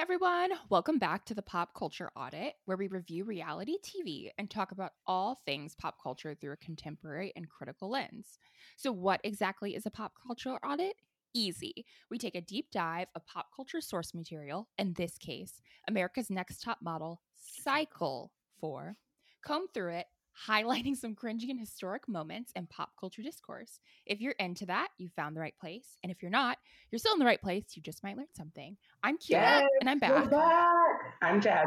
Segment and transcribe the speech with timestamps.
[0.00, 0.48] everyone.
[0.70, 4.92] Welcome back to the Pop Culture Audit, where we review reality TV and talk about
[5.06, 8.38] all things pop culture through a contemporary and critical lens.
[8.78, 10.94] So, what exactly is a pop culture audit?
[11.34, 11.84] Easy.
[12.10, 16.62] We take a deep dive of pop culture source material, in this case, America's Next
[16.62, 18.96] Top Model Cycle 4,
[19.44, 20.06] comb through it,
[20.48, 23.78] highlighting some cringy and historic moments in pop culture discourse.
[24.06, 25.96] If you're into that, you found the right place.
[26.02, 26.58] And if you're not,
[26.90, 27.64] you're still in the right place.
[27.74, 28.76] You just might learn something.
[29.02, 30.30] I'm Kira Yes, and I'm back.
[30.30, 30.98] back.
[31.22, 31.66] I'm Jazz.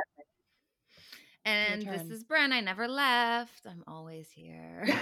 [1.46, 2.52] And this is Bren.
[2.54, 3.66] I never left.
[3.70, 4.86] I'm always here.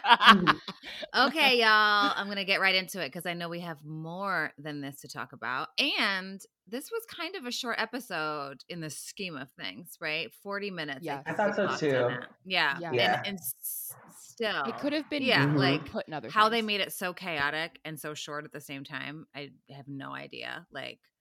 [1.16, 2.12] okay, y'all.
[2.16, 5.00] I'm going to get right into it because I know we have more than this
[5.02, 5.68] to talk about.
[5.78, 10.30] And this was kind of a short episode in the scheme of things, right?
[10.42, 11.00] 40 minutes.
[11.02, 11.22] Yes.
[11.26, 12.08] I thought so too.
[12.44, 12.76] Yeah.
[12.80, 12.92] Yeah.
[12.92, 13.18] Yeah.
[13.18, 15.58] And, and s- still, It could have been Yeah, Mhm.
[15.58, 18.60] like put in other how they made it so chaotic and so short at the
[18.60, 19.26] same time.
[19.34, 20.66] I have no idea.
[20.72, 21.19] Like, you-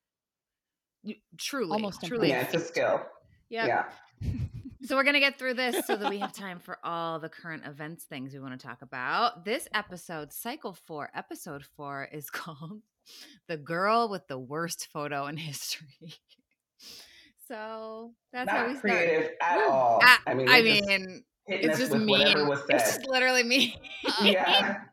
[1.38, 2.30] truly, Almost truly.
[2.30, 3.02] yeah, it's a skill.
[3.50, 3.68] Yep.
[3.68, 3.86] Yeah.
[4.86, 7.64] So we're gonna get through this so that we have time for all the current
[7.66, 9.44] events things we want to talk about.
[9.44, 12.82] This episode, Cycle Four, Episode Four, is called
[13.50, 16.14] "The Girl with the Worst Photo in History."
[17.48, 18.94] So that's how we Not start.
[18.96, 19.70] creative at Woo.
[19.70, 20.00] all.
[20.02, 22.20] Ah, I mean, I it's just mean, it's just with mean.
[22.20, 23.76] whatever was It's just literally me.
[24.24, 24.84] yeah.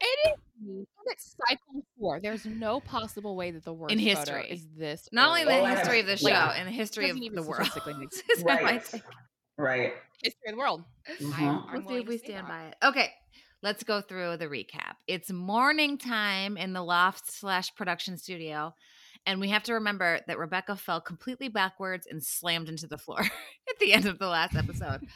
[0.00, 0.34] It
[0.66, 0.86] is.
[1.06, 1.12] Mean.
[1.12, 2.20] It's cycle four.
[2.20, 4.48] There's no possible way that the worst In photo history.
[4.50, 5.08] is this.
[5.12, 6.58] Not only the I have- history of the show, yeah.
[6.60, 7.66] in the history of the world.
[7.66, 9.02] statistically make This is how I Right.
[9.58, 9.92] Right.
[10.22, 10.84] history of the world.
[11.18, 11.38] Mhm.
[11.68, 12.48] I'm We'll see if we stand that.
[12.48, 12.74] by it.
[12.82, 13.10] Okay,
[13.62, 14.96] let's go through the recap.
[15.06, 18.74] It's morning time in the loft slash production studio,
[19.24, 23.20] and we have to remember that Rebecca fell completely backwards and slammed into the floor
[23.68, 25.06] at the end of the last episode.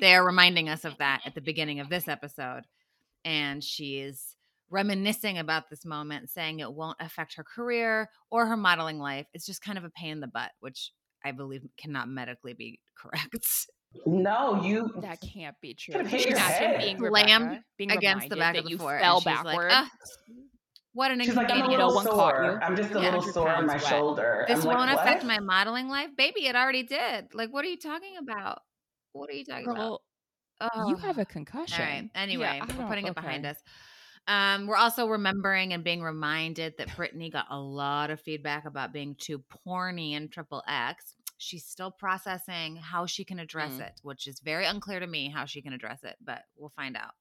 [0.00, 2.62] they are reminding us of that at the beginning of this episode,
[3.24, 4.36] and she is
[4.70, 9.26] reminiscing about this moment, saying it won't affect her career or her modeling life.
[9.34, 10.92] It's just kind of a pain in the butt, which
[11.24, 13.66] I believe cannot medically be correct.
[14.04, 14.90] No, you.
[15.00, 15.94] That can't be true.
[15.94, 18.94] Can hit you imagine being Slammed Rebecca, being against the back of the you floor.
[18.96, 19.70] and fell she's like, backward.
[19.72, 19.90] "Ah,
[20.92, 21.88] what an She's like, I'm a inconvenience.
[21.90, 22.44] no one caught sore.
[22.44, 22.66] you.
[22.66, 23.14] I'm just a Yeah.
[23.14, 23.82] little sore on my wet.
[23.86, 24.44] shoulder.
[24.48, 24.98] This I'm won't what?
[25.00, 26.46] affect my modeling life, baby.
[26.46, 27.34] It already did.
[27.34, 28.60] Like, what are you talking about?
[29.12, 30.02] What are you talking about?
[30.74, 31.80] Girl, you have a concussion.
[31.80, 32.10] All right.
[32.14, 33.56] Anyway, I we're don't- putting it behind us.
[34.28, 38.92] Um, we're also remembering and being reminded that Brittany got a lot of feedback about
[38.92, 41.14] being too porny in Triple X.
[41.38, 43.86] She's still processing how she can address Mm.
[43.88, 46.96] it, which is very unclear to me how she can address it, but we'll find
[46.96, 47.14] out.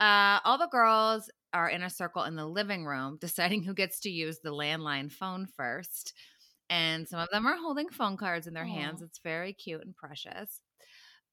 [0.00, 4.00] Uh, all the girls are in a circle in the living room deciding who gets
[4.00, 6.14] to use the landline phone first.
[6.70, 9.00] And some of them are holding phone cards in their hands.
[9.02, 10.60] It's very cute and precious.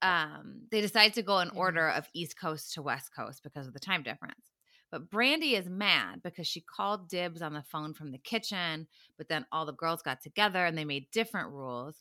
[0.01, 3.74] Um, they decide to go in order of East Coast to West Coast because of
[3.74, 4.45] the time difference.
[4.95, 9.28] But Brandy is mad because she called dibs on the phone from the kitchen, but
[9.28, 11.97] then all the girls got together and they made different rules.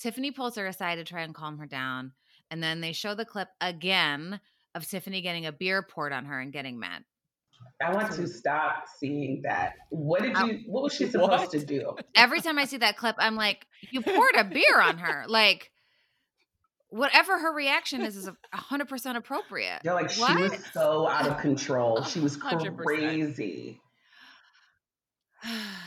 [0.00, 2.10] Tiffany pulls her aside to try and calm her down.
[2.50, 4.40] And then they show the clip again
[4.74, 7.04] of Tiffany getting a beer poured on her and getting mad.
[7.80, 9.74] I want to stop seeing that.
[9.90, 10.62] What did you?
[10.66, 11.50] What was she supposed What?
[11.52, 11.94] to do?
[12.16, 15.26] Every time I see that clip, I'm like, you poured a beer on her.
[15.28, 15.70] Like,
[16.94, 19.80] whatever her reaction is, is 100% appropriate.
[19.82, 22.04] They're like, she was so out of control.
[22.04, 22.76] She was 100%.
[22.76, 23.80] crazy.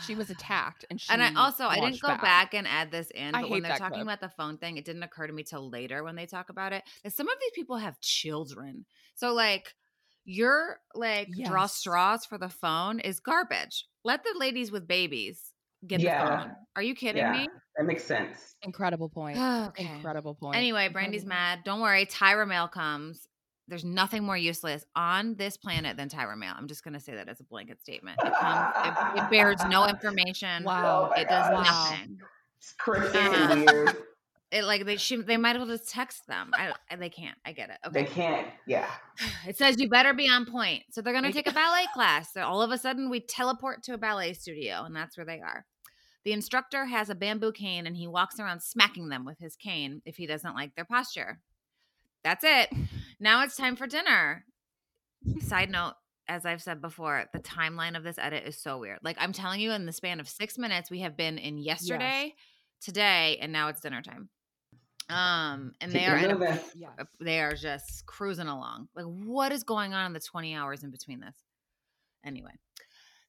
[0.06, 2.54] She was attacked, and she and I also I didn't go back.
[2.54, 4.04] and add this in, I but hate when they're that talking clip.
[4.04, 6.74] about the phone thing, it didn't occur to me till later when they talk about
[6.74, 8.86] it that some of these people have children.
[9.16, 9.74] So like
[10.26, 13.86] your like draw straws for the phone is garbage.
[14.04, 15.42] Let the ladies with babies
[15.88, 16.24] get Yeah.
[16.24, 16.56] the phone.
[16.76, 17.32] Are you kidding Yeah.
[17.32, 17.48] me?
[17.78, 18.56] That makes sense.
[18.64, 19.38] Incredible point.
[19.38, 19.86] Okay.
[19.96, 20.56] Incredible point.
[20.58, 21.60] Anyway, Brandy's mad.
[21.64, 22.06] Don't worry.
[22.08, 23.28] Tyra Mail comes.
[23.68, 26.54] There's nothing more useless on this planet than Tyra Mail.
[26.58, 28.18] I'm just going to say that as a blanket statement.
[28.26, 28.74] It comes.
[28.86, 30.64] It, it bears no information.
[30.64, 31.12] Wow.
[31.16, 31.66] Oh It does gosh.
[31.92, 32.20] nothing.
[32.60, 33.98] It's crazy Uh, weird.
[34.50, 35.28] It like they should.
[35.28, 36.52] They might as well just text them.
[36.54, 37.38] I, I- they can't.
[37.46, 37.80] I get it.
[37.86, 38.04] Okay.
[38.04, 38.48] They can't.
[38.66, 38.90] Yeah.
[39.46, 40.84] It says you better be on point.
[40.92, 42.32] So they're going to take a ballet class.
[42.32, 45.42] So all of a sudden we teleport to a ballet studio, and that's where they
[45.42, 45.66] are.
[46.28, 50.02] The instructor has a bamboo cane, and he walks around smacking them with his cane
[50.04, 51.40] if he doesn't like their posture.
[52.22, 52.70] That's it.
[53.18, 54.44] Now it's time for dinner.
[55.40, 55.94] Side note,
[56.28, 59.00] as I've said before, the timeline of this edit is so weird.
[59.04, 62.34] Like I'm telling you, in the span of six minutes, we have been in yesterday,
[62.82, 64.28] today, and now it's dinner time.
[65.10, 66.60] Um, and they are in a moving.
[66.76, 66.90] Yeah.
[67.00, 68.90] uh, they are just cruising along.
[68.98, 71.38] Like, what is going on in the 20 hours in between this?
[72.26, 72.52] Anyway,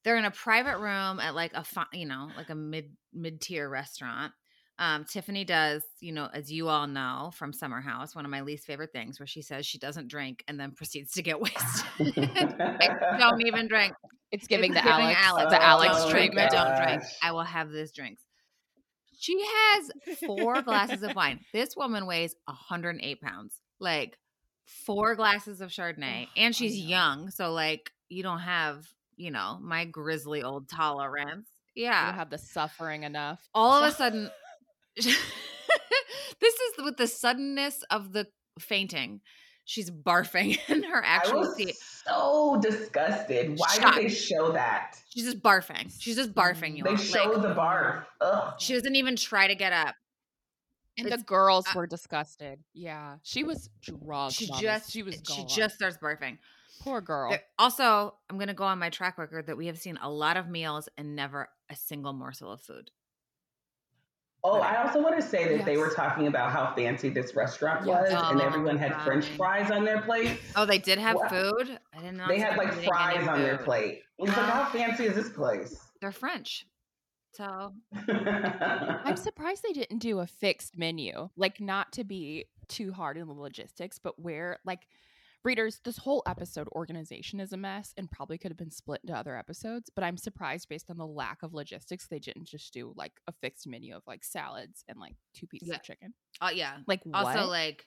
[0.05, 3.41] they're in a private room at like a, fi- you know, like a mid mid
[3.41, 4.33] tier restaurant.
[4.81, 8.43] Um, Tiffany does, you know, as you all know from Summer House, one of my
[8.43, 12.15] least favorite things, where she says she doesn't drink and then proceeds to get wasted.
[13.19, 13.95] Don't even drink.
[14.31, 16.51] It's giving It's the giving Alex, Alex, the Alex Oh drink, treatment.
[16.53, 17.03] don't drink.
[17.23, 18.23] I will have this drinks.
[19.19, 19.91] She has
[20.27, 21.41] four glasses of wine.
[21.53, 23.55] This woman weighs 108 pounds.
[23.81, 24.17] Like
[24.87, 26.89] four glasses of Chardonnay, and I she's know.
[26.89, 28.85] young, so like you don't have,
[29.19, 31.49] you know, my grizzly old tolerance.
[31.75, 32.07] Yeah.
[32.07, 33.41] don't have the suffering enough.
[33.55, 34.31] All of a sudden,
[34.97, 35.07] this
[36.55, 38.27] is with the suddenness of the
[38.59, 39.21] fainting.
[39.65, 41.77] She's barfing in her I actual was seat.
[41.77, 43.53] so disgusted.
[43.59, 43.97] Why Shocked.
[43.97, 44.97] did they show that?
[45.11, 45.93] She's just barfing.
[45.99, 46.85] She's just barfing you.
[46.85, 46.97] They all.
[46.97, 48.05] showed Like, the barf.
[48.23, 48.55] Ugh.
[48.59, 49.95] she doesn't even try to get up.
[50.97, 52.61] And It's- the girls uh, were disgusted.
[52.73, 54.33] Yeah, she was drunk.
[54.33, 56.39] She just she was she just starts barfing.
[56.81, 57.31] Poor girl.
[57.31, 60.11] There- also, I'm going to go on my track record that we have seen a
[60.11, 62.91] lot of meals and never a single morsel of food.
[64.45, 67.85] Oh, I also want to say that they were talking about how fancy this restaurant
[67.85, 68.03] Yes.
[68.03, 70.39] was, oh and Oh, everyone had French fries on their plate.
[70.55, 71.29] Oh, they did have What?
[71.31, 71.79] food.
[71.93, 74.03] I didn't know They had like fries on their plate.
[74.19, 75.77] It was like, how fancy is this place?
[76.01, 76.67] They're French,
[77.35, 77.75] so
[78.07, 81.29] I'm surprised they didn't do a fixed menu.
[81.37, 84.87] Like, not to be too hard in the logistics, but where, like,
[85.45, 89.17] readers, this whole episode organization is a mess and probably could have been split into
[89.17, 89.91] other episodes.
[89.95, 93.33] But I'm surprised based on the lack of logistics, they didn't just do like a
[93.41, 95.75] fixed menu of like salads and like two pieces Yeah.
[95.77, 96.15] of chicken.
[96.41, 96.79] oh yeah.
[96.87, 97.25] Like, what?
[97.27, 97.87] Also, like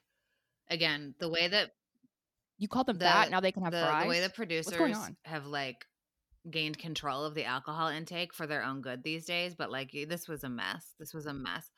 [0.69, 1.71] again, the way that
[2.57, 4.03] you call them the- that, now they can have the, fries.
[4.03, 5.85] the way the producers have like
[6.49, 9.55] gained control of the alcohol intake for their own good these days.
[9.55, 10.93] But like this was a mess.
[10.99, 11.69] This was a mess.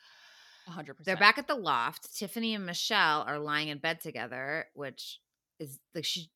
[0.69, 1.03] 100%.
[1.03, 2.15] They're back at the loft.
[2.17, 5.19] Tiffany and Michelle are lying in bed together, which
[5.59, 6.29] is like she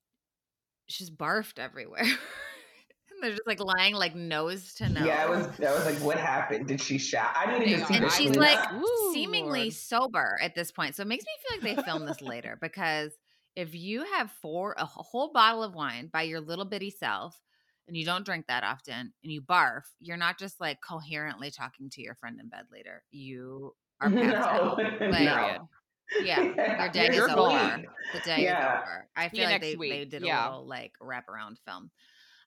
[0.88, 2.02] she's barfed everywhere.
[2.04, 5.06] and they're just like lying like nose to nose.
[5.06, 5.48] Yeah, I was.
[5.60, 6.68] I was like, what happened?
[6.68, 7.32] Did she shout?
[7.36, 8.00] I needed They to see are.
[8.00, 8.72] the and she's cleanup.
[8.72, 9.74] like Ooh, seemingly Lord.
[9.74, 10.96] sober at this point.
[10.96, 13.12] So it makes me feel like they filmed this later because
[13.56, 17.40] if you have four a whole bottle of wine by your little bitty self
[17.88, 21.90] and you don't drink that often and you barf, you're not just like coherently talking
[21.92, 23.04] to your friend in bed later.
[23.10, 24.78] You are passed out.
[24.78, 25.70] no, Like, no.
[26.24, 27.80] Yeah, your day You're is gone.
[27.86, 27.94] over.
[28.14, 28.78] The day Yeah.
[28.78, 29.08] is over.
[29.16, 30.10] I feel you like next they, they week.
[30.12, 30.46] did a Yeah.
[30.50, 31.92] little like wraparound film.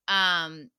[0.08, 0.70] Um,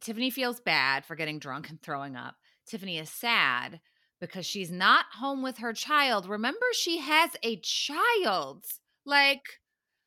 [0.00, 2.36] Tiffany feels bad for getting drunk and throwing up.
[2.66, 3.80] Tiffany is sad
[4.20, 6.28] because she's not home with her child.
[6.28, 8.64] Remember, she has a child,
[9.04, 9.42] like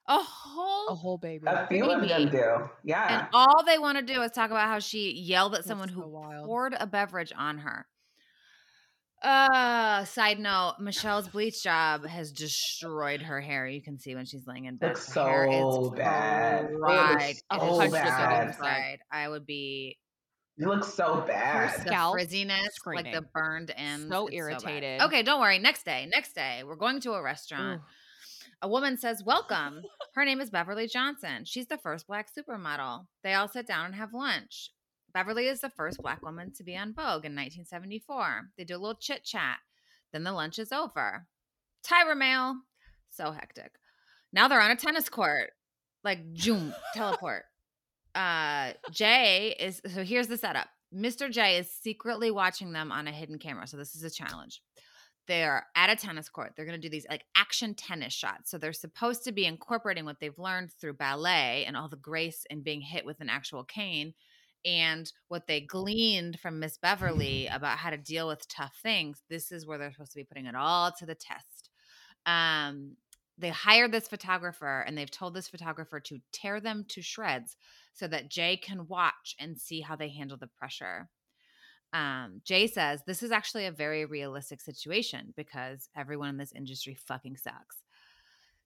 [0.08, 0.88] a whole.
[0.90, 1.46] a whole baby.
[1.48, 2.70] A few of them do.
[2.84, 3.20] Yeah.
[3.20, 5.90] and all they want to do is talk about how she yelled at That's someone
[5.90, 6.46] so who wild.
[6.46, 7.88] poured a beverage on her.
[9.22, 13.68] Uh, side note, Michelle's bleach job has destroyed her hair.
[13.68, 14.90] You can see when she's laying in bed.
[14.90, 16.66] Looks Her hair so is bad.
[16.66, 17.36] It looks fried.
[17.52, 18.56] It is so bad.
[18.56, 19.00] fried.
[19.12, 19.98] I would be
[20.58, 21.70] it looks so Her bad.
[21.76, 24.08] the scalp frizziness, like the burned ends.
[24.10, 24.38] So it's bad.
[24.38, 25.02] irritated.
[25.02, 25.60] okay, don't worry.
[25.60, 27.82] Next day, next day, we're going to a restaurant.
[27.82, 27.86] Ooh.
[28.64, 29.82] A woman says, Welcome.
[30.14, 31.46] Her name is Beverly Johnson.
[31.46, 33.06] She's the first black supermodel.
[33.24, 34.72] They all sit down and have lunch.
[35.14, 38.50] Beverly is the first black woman to be on Vogue in 1974.
[38.58, 39.58] They do a little chit chat.
[40.14, 41.28] Then the lunch is over.
[41.86, 42.56] Tyra mail.
[43.10, 43.74] So hectic.
[44.34, 45.52] Now they're on a tennis court.
[46.04, 47.44] Like, zoom, teleport.
[48.16, 51.32] Uh, Jay is, so here's the setup Mr.
[51.32, 53.68] J is secretly watching them on a hidden camera.
[53.68, 54.62] So this is a challenge
[55.28, 56.54] they're at a tennis court.
[56.56, 58.52] They're going to do these like action tennis shots.
[58.52, 62.46] So they're supposed to be incorporating what they've learned through ballet and all the grace
[62.50, 64.14] and being hit with an actual cane
[64.66, 69.22] and what they gleaned from Miss Beverly about how to deal with tough things.
[69.30, 71.70] This is where they're supposed to be putting it all to the test.
[72.26, 72.96] Um,
[73.38, 77.58] they hired this photographer and they've told this photographer to tear them to shreds
[77.94, 81.10] so that Jay can watch and see how they handle the pressure
[81.94, 86.96] um, Jay says this is actually a very realistic situation because everyone in this industry
[86.96, 87.84] fucking sucks.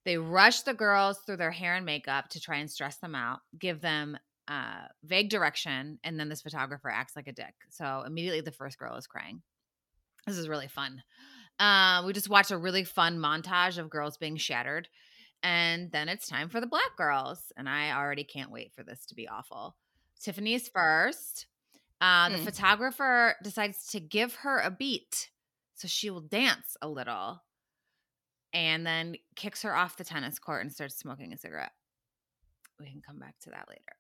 [0.04, 3.40] They rush the girls through their hair and makeup to try and stress them out,
[3.58, 7.54] give them uh, vague direction, and then this photographer acts like a dick.
[7.70, 9.42] So immediately the first girl is crying.
[10.28, 11.04] This is really fun.
[11.60, 14.88] Um, we just watched a really fun montage of girls being shattered.
[15.44, 17.52] And then it's time for the black girls.
[17.56, 19.76] And I already can't wait for this to be awful.
[20.20, 21.46] Tiffany's first.
[22.02, 22.44] Uh, the Mm.
[22.44, 25.30] photographer decides to give her a beat
[25.76, 27.44] so she will dance a little
[28.54, 31.74] and then kicks her off the tennis court and starts smoking a cigarette.
[32.80, 33.96] We can come back to that later.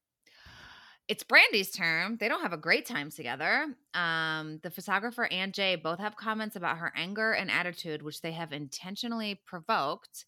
[1.07, 2.17] It's Brandy's turn.
[2.19, 3.67] They don't have a great time together.
[3.93, 8.31] Um, the photographer and Jay both have comments about her anger and attitude, which they
[8.31, 10.25] have intentionally provoked.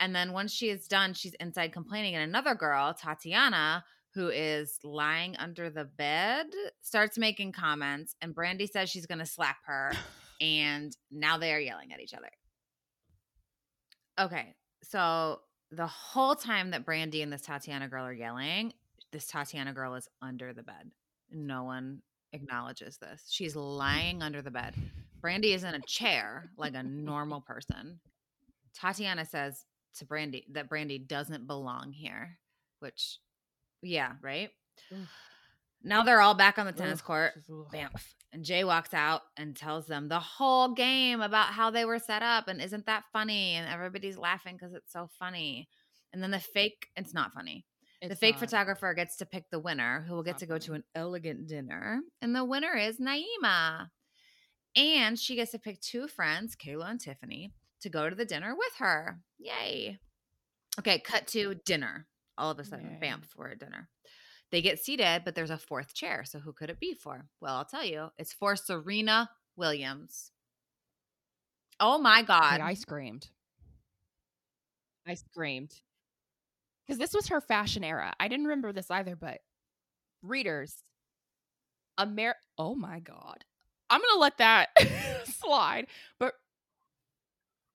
[0.00, 2.14] And then once she is done, she's inside complaining.
[2.14, 6.46] And another girl, Tatiana, who is lying under the bed,
[6.80, 8.16] starts making comments.
[8.22, 9.92] And Brandy says she's going to slap her.
[10.40, 12.30] And now they are yelling at each other.
[14.18, 14.54] Okay.
[14.82, 15.40] So
[15.70, 18.72] the whole time that Brandy and this Tatiana girl are yelling,
[19.14, 20.90] this Tatiana girl is under the bed.
[21.30, 22.02] No one
[22.32, 23.22] acknowledges this.
[23.30, 24.74] She's lying under the bed.
[25.20, 28.00] Brandy is in a chair like a normal person.
[28.74, 29.64] Tatiana says
[29.98, 32.38] to Brandy that Brandy doesn't belong here,
[32.80, 33.20] which,
[33.82, 34.50] yeah, right?
[35.84, 37.34] Now they're all back on the tennis court.
[37.48, 38.02] Bamf.
[38.32, 42.22] And Jay walks out and tells them the whole game about how they were set
[42.22, 43.52] up and isn't that funny?
[43.52, 45.68] And everybody's laughing because it's so funny.
[46.12, 47.64] And then the fake, it's not funny.
[48.08, 48.40] The fake not.
[48.40, 52.00] photographer gets to pick the winner who will get to go to an elegant dinner.
[52.20, 53.90] And the winner is Naima.
[54.76, 58.54] And she gets to pick two friends, Kayla and Tiffany, to go to the dinner
[58.54, 59.20] with her.
[59.38, 59.98] Yay.
[60.78, 62.06] Okay, cut to dinner.
[62.36, 63.88] All of a sudden, bam, we're at dinner.
[64.50, 66.24] They get seated, but there's a fourth chair.
[66.24, 67.26] So who could it be for?
[67.40, 68.08] Well, I'll tell you.
[68.18, 70.32] It's for Serena Williams.
[71.78, 72.60] Oh my God.
[72.60, 73.28] Wait, I screamed.
[75.06, 75.74] I screamed.
[76.86, 78.12] Because this was her fashion era.
[78.20, 79.38] I didn't remember this either, but
[80.22, 80.82] readers,
[81.98, 83.44] Amer oh my God.
[83.90, 84.68] I'm gonna let that
[85.24, 85.86] slide.
[86.18, 86.34] But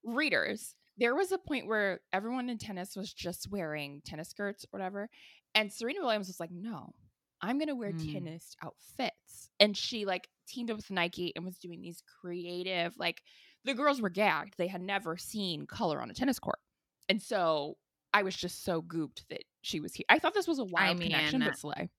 [0.03, 4.67] readers, there was a point where everyone in tennis was just wearing tennis skirts or
[4.71, 5.09] whatever.
[5.55, 6.93] And Serena Williams was like, no,
[7.41, 8.13] I'm gonna wear Mm.
[8.13, 9.49] tennis outfits.
[9.59, 13.21] And she like teamed up with Nike and was doing these creative, like
[13.65, 14.55] the girls were gagged.
[14.57, 16.59] They had never seen color on a tennis court.
[17.07, 17.77] And so
[18.13, 20.05] I was just so gooped that she was here.
[20.09, 21.89] I thought this was a wild connection, mean, but slay.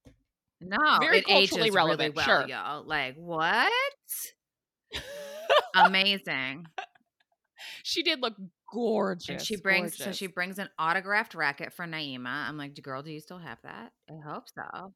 [0.60, 2.48] no, very it culturally relevant, really well, sure.
[2.48, 2.84] y'all.
[2.84, 3.72] Like, what?
[5.74, 6.66] Amazing.
[7.82, 8.34] she did look
[8.72, 9.28] gorgeous.
[9.28, 12.48] and she brings so she brings an autographed racket for Naima.
[12.48, 13.92] I'm like, girl, do you still have that?
[14.08, 14.92] I hope so.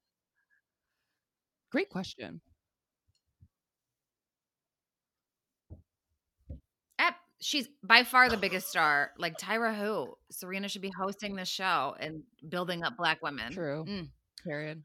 [1.70, 2.40] great question.
[7.44, 9.10] She's by far the biggest star.
[9.18, 10.14] Like Tyra who?
[10.30, 13.52] Serena should be hosting this show and building up black women.
[13.52, 13.84] True.
[13.86, 14.08] Mm.
[14.42, 14.82] Period.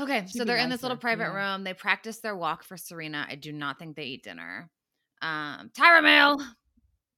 [0.00, 1.52] Okay, She'd so they're in this little private yeah.
[1.52, 1.64] room.
[1.64, 3.26] They practice their walk for Serena.
[3.28, 4.70] I do not think they eat dinner.
[5.20, 6.38] Um, Tyra Mail.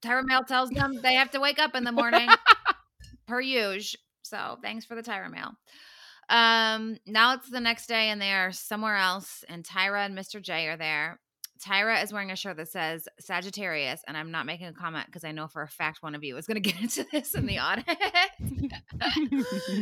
[0.03, 2.29] Tyra Mail tells them they have to wake up in the morning,
[3.27, 3.99] per usual.
[4.23, 5.51] So thanks for the Tyra Mail.
[6.27, 10.41] Um, now it's the next day and they are somewhere else, and Tyra and Mr.
[10.41, 11.19] J are there.
[11.63, 15.23] Tyra is wearing a shirt that says Sagittarius, and I'm not making a comment because
[15.23, 17.45] I know for a fact one of you is going to get into this in
[17.45, 17.85] the audit.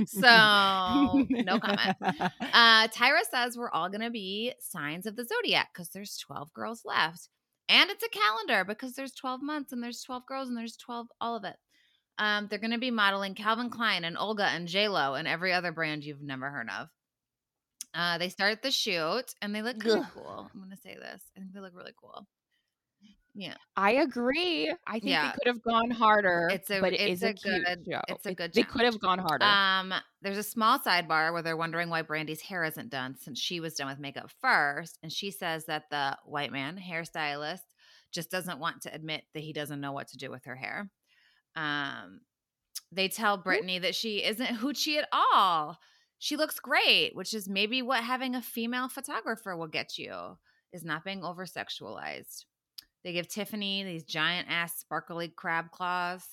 [0.07, 1.95] So, no comment.
[2.01, 6.53] Uh, Tyra says we're all going to be signs of the zodiac because there's 12
[6.53, 7.29] girls left.
[7.69, 11.07] And it's a calendar because there's 12 months and there's 12 girls and there's 12,
[11.21, 11.55] all of it.
[12.17, 15.71] Um, they're going to be modeling Calvin Klein and Olga and JLo and every other
[15.71, 16.89] brand you've never heard of.
[17.93, 20.05] Uh, they start the shoot and they look Ugh.
[20.13, 20.49] cool.
[20.53, 21.21] I'm going to say this.
[21.37, 22.25] I think they look really cool.
[23.35, 23.55] Yeah.
[23.75, 24.71] I agree.
[24.85, 25.31] I think Yeah.
[25.31, 26.49] they could have gone harder.
[26.51, 28.01] It's a- but it it's is a a, good- show.
[28.07, 29.43] it's a It- They could have gone harder.
[29.45, 33.59] Um, there's a small sidebar where they're wondering why Brandy's hair isn't done since she
[33.59, 37.61] was done with makeup first, and she says that the white man hairstylist
[38.11, 40.91] just doesn't want to admit that he doesn't know what to do with her hair.
[41.55, 42.21] Um,
[42.91, 45.79] they tell Brittany that she isn't hoochie at all.
[46.23, 50.37] She looks great, which is maybe what having a female photographer will get you
[50.71, 52.45] is not being over sexualized.
[53.03, 56.23] They give Tiffany these giant ass sparkly crab claws.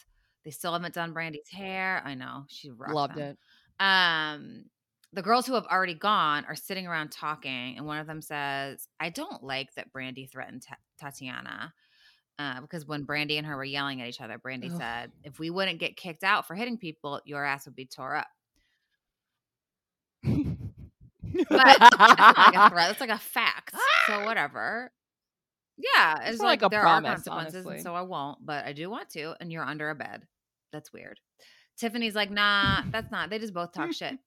[0.44, 2.04] They still haven't done Brandy's hair.
[2.04, 3.36] I know she Loved them.
[3.80, 3.84] it.
[3.84, 4.66] Um,
[5.12, 8.86] the girls who have already gone are sitting around talking, and one of them says,
[9.00, 11.74] "I don't like that Brandy threatened Ta- Tatiana."
[12.38, 14.78] Uh, because when Brandy and her were yelling at each other, Brandy Ugh.
[14.78, 18.14] said, "If we wouldn't get kicked out for hitting people, your ass would be tore
[18.14, 18.28] up."
[20.22, 23.74] But that's like a threat; it's like a fact.
[24.06, 24.24] So ah!
[24.24, 24.92] whatever.
[25.76, 27.74] Yeah, it's, more like, like a there promise, are consequences, honestly.
[27.76, 28.44] and so I won't.
[28.44, 30.26] But I do want to, and you're under a bed.
[30.72, 31.18] That's weird.
[31.78, 33.30] Tiffany's like, nah, that's not.
[33.30, 34.18] They just both talk shit.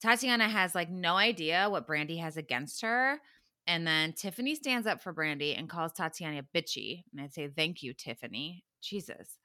[0.00, 3.18] Tatiana has like no idea what Brandy has against her.
[3.66, 7.02] And then Tiffany stands up for Brandy and calls Tatiana bitchy.
[7.12, 8.64] And I'd say, thank you, Tiffany.
[8.80, 9.36] Jesus.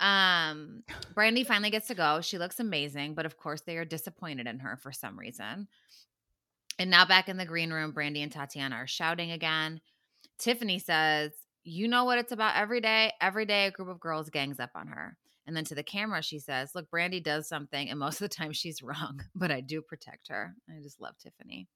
[0.00, 0.82] Um,
[1.14, 2.20] Brandy finally gets to go.
[2.22, 5.68] She looks amazing, but of course they are disappointed in her for some reason.
[6.78, 9.80] And now back in the green room, Brandy and Tatiana are shouting again.
[10.38, 13.12] Tiffany says, You know what it's about every day?
[13.20, 15.18] Every day a group of girls gangs up on her.
[15.46, 18.34] And then to the camera, she says, Look, Brandy does something, and most of the
[18.34, 20.54] time she's wrong, but I do protect her.
[20.68, 21.68] I just love Tiffany.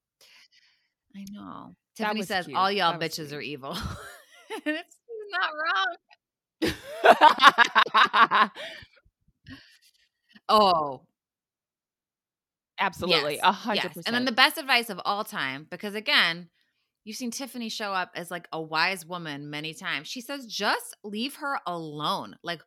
[1.15, 1.75] I know.
[1.97, 2.57] That Tiffany says, cute.
[2.57, 3.33] All y'all bitches sweet.
[3.33, 3.71] are evil.
[4.65, 4.97] and it's
[5.31, 5.95] not wrong.
[10.47, 11.01] Oh,
[12.79, 13.39] Absolutely.
[13.41, 14.07] A hundred percent.
[14.07, 16.49] And then the best advice of all time, because again,
[17.03, 20.07] you've seen Tiffany show up as like a wise woman many times.
[20.07, 22.35] She says, just leave her alone.
[22.43, 22.61] Like,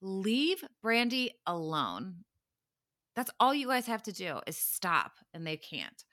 [0.00, 2.24] leave Brandy alone.
[3.14, 6.04] That's all you guys have to do is stop, and they can't.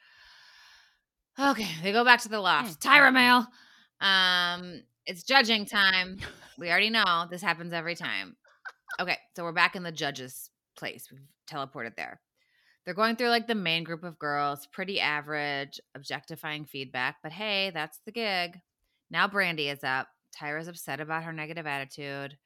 [1.40, 2.80] Okay, they go back to the loft.
[2.80, 3.48] Tyra mail.
[4.00, 6.20] Um, it's judging time.
[6.58, 8.36] We already know this happens every time.
[9.00, 11.08] Okay, so we're back in the judges' place.
[11.12, 12.22] We've teleported there.
[12.86, 17.72] They're going through like the main group of girls, pretty average, objectifying feedback, but hey,
[17.74, 18.60] that's the gig.
[19.10, 20.08] Now Brandy is up.
[20.38, 22.38] Tyra's upset about her negative attitude.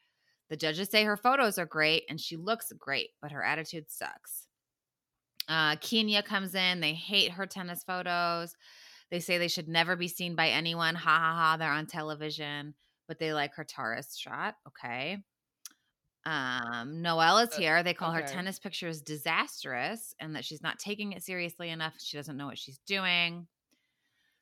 [0.50, 4.47] The judges say her photos are great and she looks great, but her attitude sucks.
[5.47, 6.79] Uh, Keenyah comes in.
[6.79, 8.55] They hate her tennis photos.
[9.12, 10.95] They say they should never be seen by anyone.
[10.95, 11.57] Ha ha ha.
[11.57, 12.74] They're on television,
[13.07, 14.55] but they like her Taurus shot.
[14.67, 15.17] Okay.
[16.25, 17.83] Um, Noelle is Uh, here.
[17.83, 21.93] They call her tennis pictures disastrous and that she's not taking it seriously enough.
[22.00, 23.47] She doesn't know what she's doing.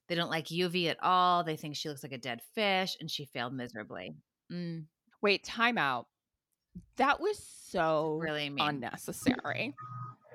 [0.08, 1.44] They don't like Lluvy at all.
[1.44, 4.16] They think she looks like a dead fish and she failed miserably.
[4.52, 4.86] Mm,
[5.22, 6.06] Wait, timeout.
[6.98, 7.38] That was
[7.70, 8.66] so really mean.
[8.66, 9.76] unnecessary.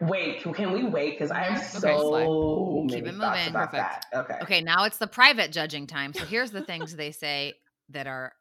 [0.00, 1.18] Wait, can we wait?
[1.18, 3.48] Because I have Okay, so Keep many it moving.
[3.48, 3.72] about Perfect.
[3.72, 4.04] that.
[4.14, 4.38] Okay.
[4.42, 6.12] Okay, now it's the private judging time.
[6.14, 7.54] So here's the things they say
[7.90, 8.32] that are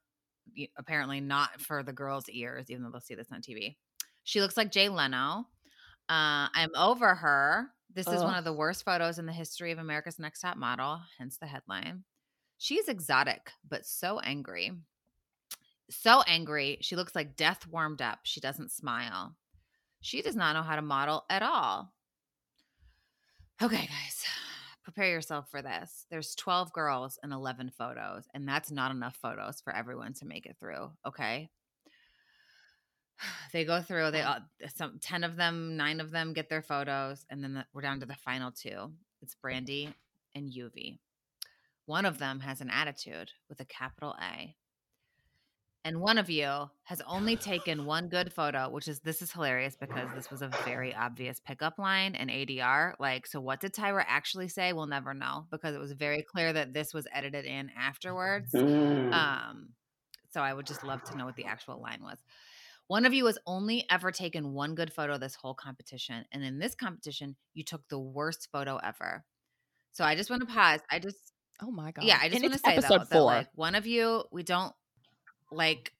[0.77, 3.75] apparently not for the girls' ears, even though they'll see this on TV.
[4.23, 5.47] She looks like Jay Leno.
[6.09, 7.67] Uh, I'm over her.
[7.93, 10.99] This is one of the worst photos in the history of America's Next Top Model,
[11.17, 12.03] hence the headline.
[12.59, 14.71] She's exotic, but so angry.
[15.89, 16.77] So angry.
[16.81, 18.19] She looks like death warmed up.
[18.23, 19.35] She doesn't smile.
[20.01, 21.93] She does not know how to model at all.
[23.61, 24.25] Okay, guys,
[24.83, 26.05] prepare yourself for this.
[26.11, 30.45] There's 12 girls and 11 photos, and that's not enough photos for everyone to make
[30.45, 30.91] it through.
[31.05, 31.49] Okay.
[33.51, 34.39] They go through, they all,
[34.75, 37.99] some 10 of them, nine of them get their photos, and then the, we're down
[38.01, 38.91] to the final two.
[39.21, 39.89] It's Brandy
[40.35, 40.99] and Lluvy.
[41.87, 44.55] One of them has an attitude with a capital A.
[45.87, 49.77] And one of you has only taken one good photo, which is this is hilarious
[49.77, 52.95] because this was a very obvious pickup line and ADR.
[52.99, 54.73] Like, so what did Tyra actually say?
[54.73, 58.51] We'll never know because it was very clear that this was edited in afterwards.
[58.51, 59.13] Mm.
[59.13, 59.69] Um,
[60.33, 62.17] so I would just love to know what the actual line was.
[62.87, 66.25] One of you has only ever taken one good photo this whole competition.
[66.33, 69.23] And in this competition, you took the worst photo ever.
[69.93, 70.81] So I just want to pause.
[70.91, 72.03] I just Oh my god.
[72.03, 74.73] yeah, I just want to say episode though, that like one of you, we don't
[75.51, 75.91] like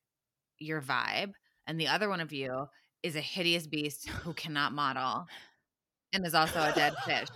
[0.60, 1.32] your vibe,
[1.68, 2.68] and the other one of you
[3.04, 5.26] is a hideous beast who cannot model
[6.14, 7.28] and is also a dead fish.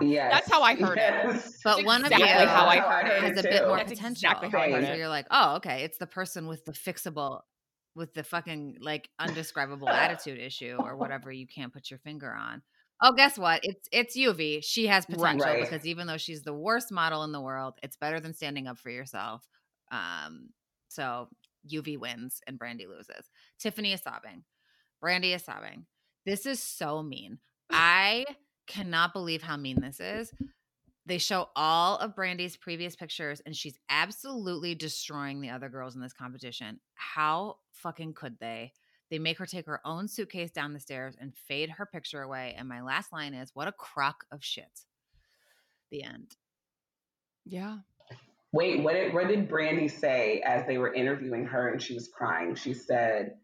[0.00, 0.32] yes.
[0.32, 1.14] That's how I heard it.
[1.64, 3.22] But That's one of exactly you how I That's heard it.
[3.22, 3.48] has a too.
[3.48, 4.10] bit more That's potential.
[4.30, 4.98] exactly how I heard So it.
[4.98, 7.40] you're like, oh, okay, it's the person with the fixable,
[7.96, 12.62] with the fucking like undescribable attitude issue or whatever you can't put your finger on.
[13.02, 13.60] Oh, guess what?
[13.64, 14.60] It's it's Lluvy.
[14.62, 15.60] She has potential Right.
[15.60, 18.78] because even though she's the worst model in the world, it's better than standing up
[18.78, 19.44] for yourself.
[19.90, 20.50] Um,
[20.92, 21.28] so
[21.70, 23.30] Lluvy wins and Brandy loses.
[23.58, 24.44] Tiffany is sobbing.
[25.00, 25.86] Brandy is sobbing.
[26.24, 27.38] This is so mean.
[27.70, 28.24] I
[28.66, 30.32] cannot believe how mean this is.
[31.04, 36.00] They show all of Brandy's previous pictures and she's absolutely destroying the other girls in
[36.00, 36.78] this competition.
[36.94, 38.72] How fucking could they?
[39.10, 42.54] They make her take her own suitcase down the stairs and fade her picture away.
[42.56, 44.86] And my last line is, What a crock of shit.
[45.90, 46.36] The end.
[47.44, 47.78] Yeah.
[48.52, 52.08] Wait, what did what did Brandy say as they were interviewing her and she was
[52.08, 52.54] crying?
[52.54, 53.38] She said,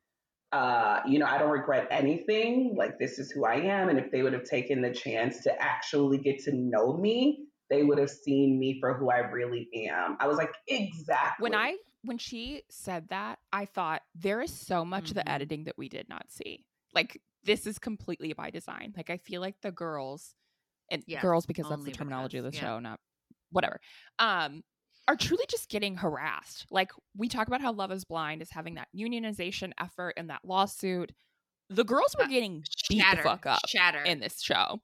[0.52, 2.74] uh, you know, I don't regret anything.
[2.76, 3.88] Like this is who I am.
[3.90, 7.84] And if they would have taken the chance to actually get to know me, they
[7.84, 10.16] would have seen me for who I really am.
[10.20, 11.38] I was like, exactly.
[11.38, 15.16] When I when she said that, I thought there is so much of Mhm.
[15.16, 16.66] the editing that we did not see.
[16.94, 18.92] Like this is completely by design.
[18.96, 20.34] Like I feel like the girls
[20.90, 22.68] and Yes, girls because that's the terminology of the because, yeah.
[22.68, 23.00] show, not
[23.50, 23.80] whatever.
[24.18, 24.62] Um
[25.08, 26.66] are truly just getting harassed.
[26.70, 30.44] Like we talk about how Love is Blind is having that unionization effort and that
[30.44, 31.12] lawsuit.
[31.70, 33.22] The girls were getting beat Shatter.
[33.22, 34.02] the fuck up Shatter.
[34.02, 34.80] in this show.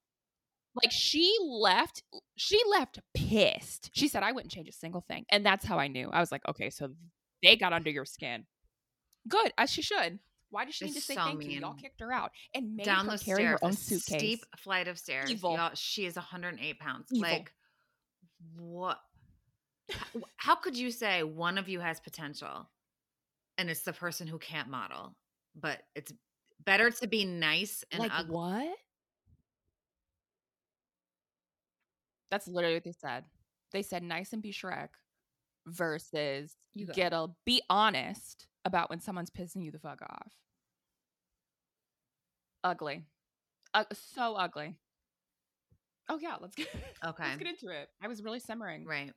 [0.82, 2.02] Like she left,
[2.36, 3.90] she left pissed.
[3.92, 6.10] She said, "I wouldn't change a single thing," and that's how I knew.
[6.10, 6.90] I was like, "Okay, so
[7.42, 8.44] they got under your skin."
[9.28, 10.18] Good, as she should.
[10.50, 11.60] Why does she need to say so thank you?
[11.60, 14.18] Y'all kicked her out and made down her the carry stairs, her own a suitcase.
[14.18, 15.30] steep flight of stairs.
[15.30, 15.54] Evil.
[15.54, 17.08] Y'all, she is 108 pounds.
[17.12, 17.28] Evil.
[17.28, 17.52] Like,
[18.56, 19.00] what?
[20.36, 22.68] How, could you say one of you has potential,
[23.58, 25.14] and it's the person who can't model?
[25.54, 26.12] But it's
[26.64, 28.34] better to be nice and like ugly.
[28.34, 28.76] what?
[32.30, 33.24] That's literally what they said.
[33.72, 34.88] They said nice and be Shrek
[35.66, 40.32] versus You get a be honest about when someone's pissing you the fuck off.
[42.62, 43.04] Ugly.
[43.74, 44.76] Uh, so ugly.
[46.08, 46.68] Oh yeah, let's get
[47.04, 47.24] Okay.
[47.24, 47.88] let's get into it.
[48.02, 48.84] I was really simmering.
[48.84, 49.12] Right.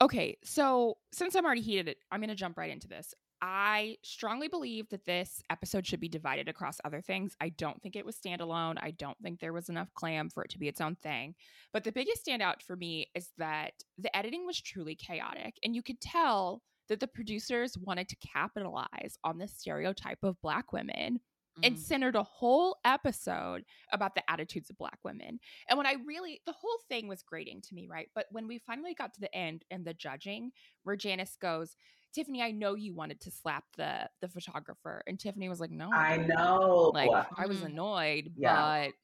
[0.00, 3.14] Okay, so since I'm already heated, I'm gonna jump right into this.
[3.42, 7.36] I strongly believe that this episode should be divided across other things.
[7.40, 8.76] I don't think it was standalone.
[8.80, 11.34] I don't think there was enough clam for it to be its own thing.
[11.72, 15.58] But the biggest standout for me is that the editing was truly chaotic.
[15.62, 20.72] And you could tell that the producers wanted to capitalize on the stereotype of Black
[20.72, 21.20] women
[21.62, 21.78] and Mm.
[21.78, 25.40] centered a whole episode about the attitudes of black women.
[25.68, 28.10] And when I really the whole thing was grating to me, right?
[28.14, 31.76] But when we finally got to the end and the judging, where Janice goes,
[32.12, 35.02] Tiffany, I know you wanted to slap the the photographer.
[35.06, 36.90] And Tiffany was like, No, I didn't." know.
[36.94, 37.66] Like I was Mhm.
[37.66, 38.54] annoyed, Yeah.
[38.86, 38.94] but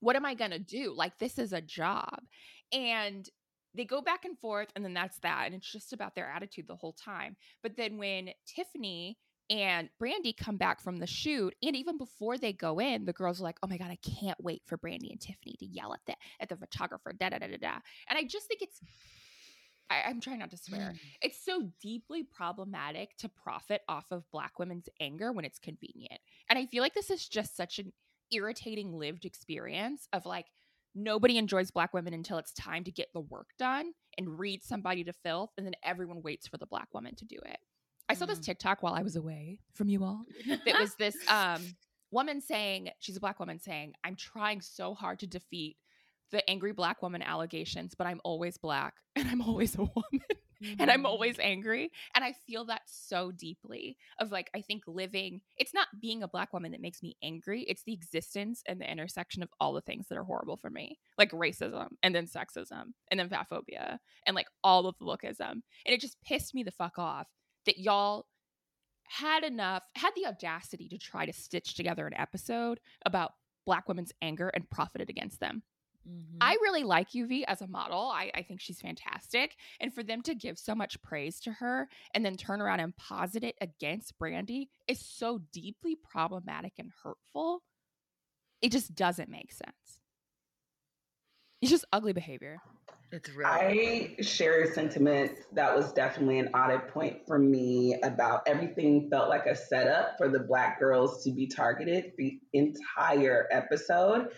[0.00, 0.92] what am I gonna do?
[0.92, 2.24] Like this is a job.
[2.72, 3.28] And
[3.74, 5.46] they go back and forth, and then that's that.
[5.46, 7.36] And it's just about their attitude the whole time.
[7.62, 9.18] But then when Tiffany
[9.50, 13.40] and Brandy come back from the shoot, and even before they go in, the girls
[13.40, 16.00] are like, "Oh my god, I can't wait for Brandy and Tiffany to yell at
[16.06, 17.78] the at the photographer." Da da da da da.
[18.08, 18.80] And I just think it's,
[19.90, 20.94] I, I'm trying not to swear.
[20.94, 20.98] Mm.
[21.22, 26.20] It's so deeply problematic to profit off of Black women's anger when it's convenient.
[26.48, 27.92] And I feel like this is just such an
[28.32, 30.46] irritating lived experience of like
[30.94, 35.04] nobody enjoys Black women until it's time to get the work done and read somebody
[35.04, 37.58] to filth, and then everyone waits for the Black woman to do it.
[38.08, 38.44] I saw this Mhm.
[38.44, 40.24] TikTok while I was away from you all.
[40.66, 41.74] It was this um,
[42.10, 45.76] woman saying, she's a Black woman saying, I'm trying so hard to defeat
[46.30, 50.20] the angry Black woman allegations, but I'm always Black and I'm always a woman
[50.78, 51.06] and I'm Mhm.
[51.06, 51.90] always angry.
[52.14, 56.28] And I feel that so deeply of like, I think living, it's not being a
[56.28, 57.62] black woman that makes me angry.
[57.68, 60.98] It's the existence and the intersection of all the things that are horrible for me,
[61.18, 65.50] like racism and then sexism and then fatphobia and like all of the lookism.
[65.50, 67.26] And it just pissed me the fuck off
[67.66, 68.26] that y'all
[69.08, 73.32] had enough, had the audacity to try to stitch together an episode about
[73.66, 75.62] black women's anger and profited against them.
[76.08, 76.36] Mhm.
[76.40, 78.08] I really like Lluvy as a model.
[78.08, 79.56] I, I think she's fantastic.
[79.80, 82.94] And for them to give so much praise to her and then turn around and
[82.96, 87.62] posit it against Brandy is so deeply problematic and hurtful.
[88.60, 90.00] It just doesn't make sense.
[91.62, 92.58] It's just ugly behavior.
[93.14, 95.40] It's really I share your sentiments.
[95.52, 100.28] That was definitely an audit point for me about everything felt like a setup for
[100.28, 104.30] the black girls to be targeted the entire episode.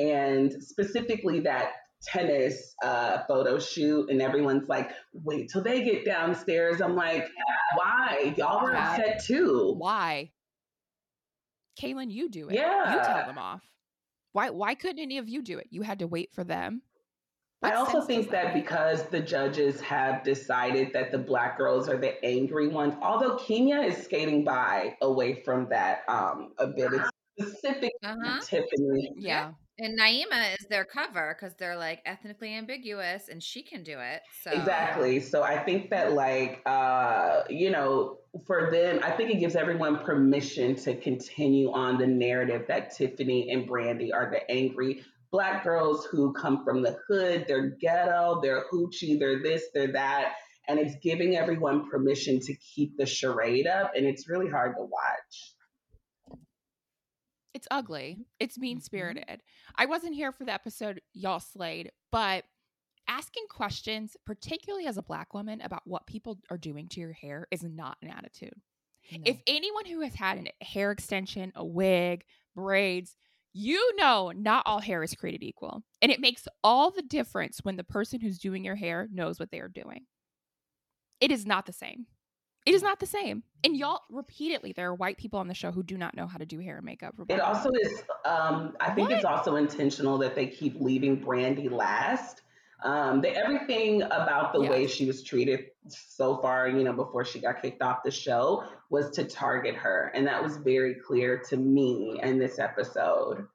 [0.00, 6.80] And specifically that tennis uh, photo shoot, and everyone's like, wait till they get downstairs.
[6.80, 7.28] I'm like,
[7.76, 8.34] why?
[8.36, 9.74] Y'all were upset too.
[9.78, 10.32] Why?
[11.80, 12.56] Kahlen, you do it.
[12.56, 12.96] Yeah.
[12.96, 13.62] You tell them off.
[14.32, 15.68] Why why couldn't any of you do it?
[15.70, 16.82] You had to wait for them.
[17.64, 22.22] I also think that because the judges have decided that the black girls are the
[22.24, 26.92] angry ones, although Keenyah is skating by away from that um, a bit.
[26.92, 28.40] It's specific Uh-huh.
[28.44, 29.12] Tiffany.
[29.16, 29.52] Yeah.
[29.78, 34.22] And Naima is their cover because they're like ethnically ambiguous and she can do it.
[34.42, 35.18] So Exactly.
[35.18, 39.98] So I think that like uh, you know, for them, I think it gives everyone
[40.04, 45.02] permission to continue on the narrative that Tiffany and Brandy are the angry
[45.34, 50.34] black girls who come from the hood, they're ghetto, they're hoochie, they're this, they're that.
[50.68, 53.90] And it's giving everyone permission to keep the charade up.
[53.96, 56.38] And it's really hard to watch.
[57.52, 58.26] It's ugly.
[58.38, 58.82] It's mean Mhm.
[58.82, 59.42] spirited.
[59.74, 62.44] I wasn't here for the episode y'all slayed, but
[63.08, 67.48] asking questions, particularly as a black woman, about what people are doing to your hair
[67.50, 68.54] is not an attitude.
[69.10, 69.18] No.
[69.24, 73.16] If anyone who has had a hair extension, a wig, braids,
[73.54, 75.82] you know not all hair is created equal.
[76.02, 79.50] And it makes all the difference when the person who's doing your hair knows what
[79.50, 80.04] they are doing.
[81.20, 82.06] It is not the same.
[82.66, 83.44] It is not the same.
[83.62, 86.38] And y'all repeatedly, there are white people on the show who do not know how
[86.38, 87.14] to do hair and makeup.
[87.28, 92.42] It also is, um, I think it's also intentional that they keep leaving Brandy last.
[92.82, 94.70] Um, the, everything about the Yeah.
[94.70, 98.64] way she was treated so far, you know, before she got kicked off the show
[98.90, 100.10] was to target her.
[100.14, 103.46] And that was very clear to me in this episode.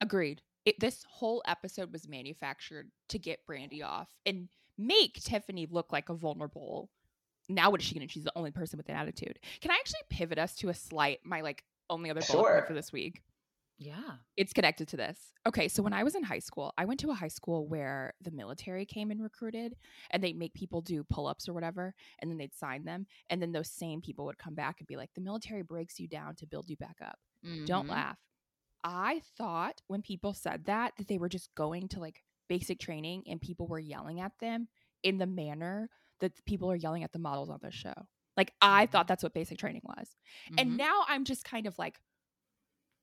[0.00, 0.42] Agreed.
[0.64, 6.08] It, this whole episode was manufactured to get Brandy off and make Tiffany look like
[6.08, 6.90] a vulnerable.
[7.48, 8.08] Now what is she gonna?
[8.08, 9.38] She's the only person with an attitude.
[9.60, 12.54] Can I actually pivot us to a slight my like only other bullet Sure.
[12.54, 13.22] point for this week?
[13.84, 14.18] Yeah.
[14.36, 15.32] It's connected to this.
[15.46, 18.14] Okay, so when I was in high school, I went to a high school where
[18.20, 19.76] the military came and recruited,
[20.10, 23.42] and they make people do pull ups or whatever, and then they'd sign them, and
[23.42, 26.36] then those same people would come back and be like, "The military breaks you down
[26.36, 27.18] to build you back up."
[27.66, 27.88] Don't Mhm.
[27.88, 28.18] laugh.
[28.84, 33.24] I thought when people said that that they were just going to like basic training
[33.28, 34.68] and people were yelling at them
[35.02, 35.90] in the manner
[36.20, 37.94] that people are yelling at the models on the show.
[38.36, 40.16] Like I thought that's what basic training was.
[40.48, 40.58] Mhm.
[40.58, 42.00] And now I'm just kind of like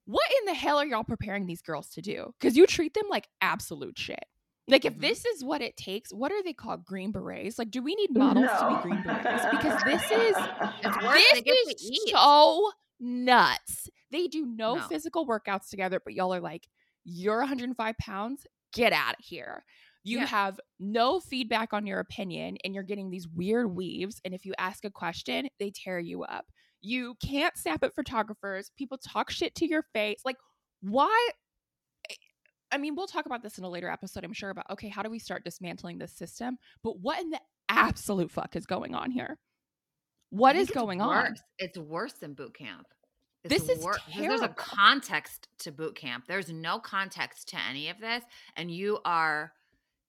[0.09, 2.33] what in the hell are y'all preparing these girls to do?
[2.39, 4.23] Cuz you treat them like absolute shit.
[4.67, 5.01] Like, if Mhm.
[5.01, 6.85] this is what it takes, what are they called?
[6.85, 7.57] Green berets?
[7.57, 9.47] Like, do we need models to be green berets?
[9.51, 10.35] Because this is
[10.83, 13.89] this they get to is so nuts.
[14.11, 14.81] They do no, No.
[14.87, 16.67] physical workouts together, but y'all are like,
[17.03, 19.65] you're 105 pounds, get out of here.
[20.03, 20.25] You Yeah.
[20.27, 24.21] have no feedback on your opinion, and you're getting these weird weaves.
[24.23, 26.51] And if you ask a question, they tear you up.
[26.81, 28.71] You can't snap at photographers.
[28.77, 30.21] People talk shit to your face.
[30.23, 30.37] Like,
[30.81, 31.29] why?
[32.09, 32.15] Eh,
[32.71, 35.01] I mean, we'll talk about this in a later episode, I'm sure, about okay, how
[35.01, 36.57] do we start dismantling this system?
[36.83, 39.37] But what in the absolute fuck is going on here?
[40.29, 41.35] What is I is think it's going on?
[41.57, 42.87] It's worse than boot camp.
[43.43, 46.25] It's This is wor- There's a context to boot camp.
[46.27, 48.23] There's no context to any of this,
[48.55, 49.53] and you are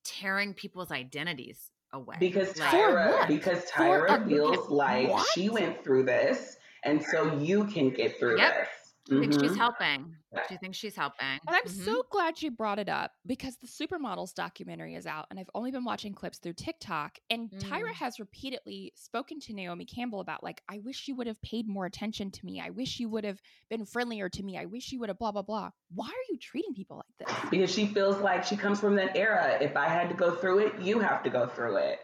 [0.05, 2.17] tearing people's identities away.
[2.19, 5.27] Because Tyra, because Tyra feels like what?
[5.29, 8.55] she went through this, and so you can get through Yep.
[8.55, 8.69] this.
[9.13, 9.57] I think she's Mhm.
[9.57, 10.17] helping.
[10.49, 11.27] She think she's helping.
[11.47, 11.71] And I'm Mhm.
[11.85, 15.73] so glad you brought it up because the Supermodels documentary is out, and I've only
[15.73, 17.19] been watching clips through TikTok.
[17.29, 17.95] And Tyra Mm.
[17.97, 21.87] has repeatedly spoken to Naomi Campbell about, like, I wish you would have paid more
[21.87, 22.61] attention to me.
[22.61, 24.57] I wish you would have been friendlier to me.
[24.57, 25.71] I wish you would have blah, blah, blah.
[25.93, 27.51] Why are you treating people like this?
[27.51, 29.59] because she feels like she comes from that era.
[29.61, 31.99] If I had to go through it, you have to go through it.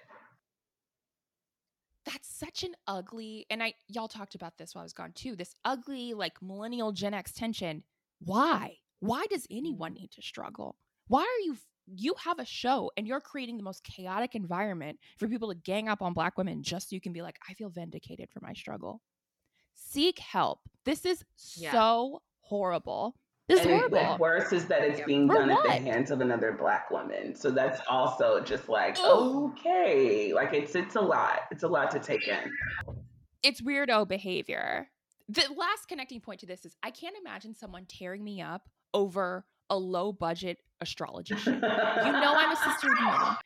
[2.06, 5.36] That's such an ugly, and I, y'all talked about this while I was gone too.
[5.36, 7.82] This ugly, like, millennial Gen X tension.
[8.20, 8.76] Why?
[9.00, 10.00] Why does anyone mm.
[10.00, 10.76] need to struggle?
[11.08, 11.56] Why are you
[11.94, 15.88] you have a show and you're creating the most chaotic environment for people to gang
[15.88, 18.52] up on black women just so you can be like, I feel vindicated for my
[18.54, 19.00] struggle.
[19.74, 20.60] Seek help.
[20.84, 21.70] This is Yeah.
[21.70, 23.16] so horrible.
[23.48, 23.98] This is and horrible.
[23.98, 27.34] what's worse is that it's being For done at the hands of another black woman.
[27.36, 29.52] So that's also just like, Ugh.
[29.58, 31.42] okay, like it's it's a lot.
[31.52, 32.50] It's a lot to take in.
[33.42, 34.88] it's weirdo behavior.
[35.28, 39.44] The last connecting point to this is I can't imagine someone tearing me up over
[39.70, 41.54] a low budget astrology shoot.
[41.54, 43.36] You know I'm a sister of the moon.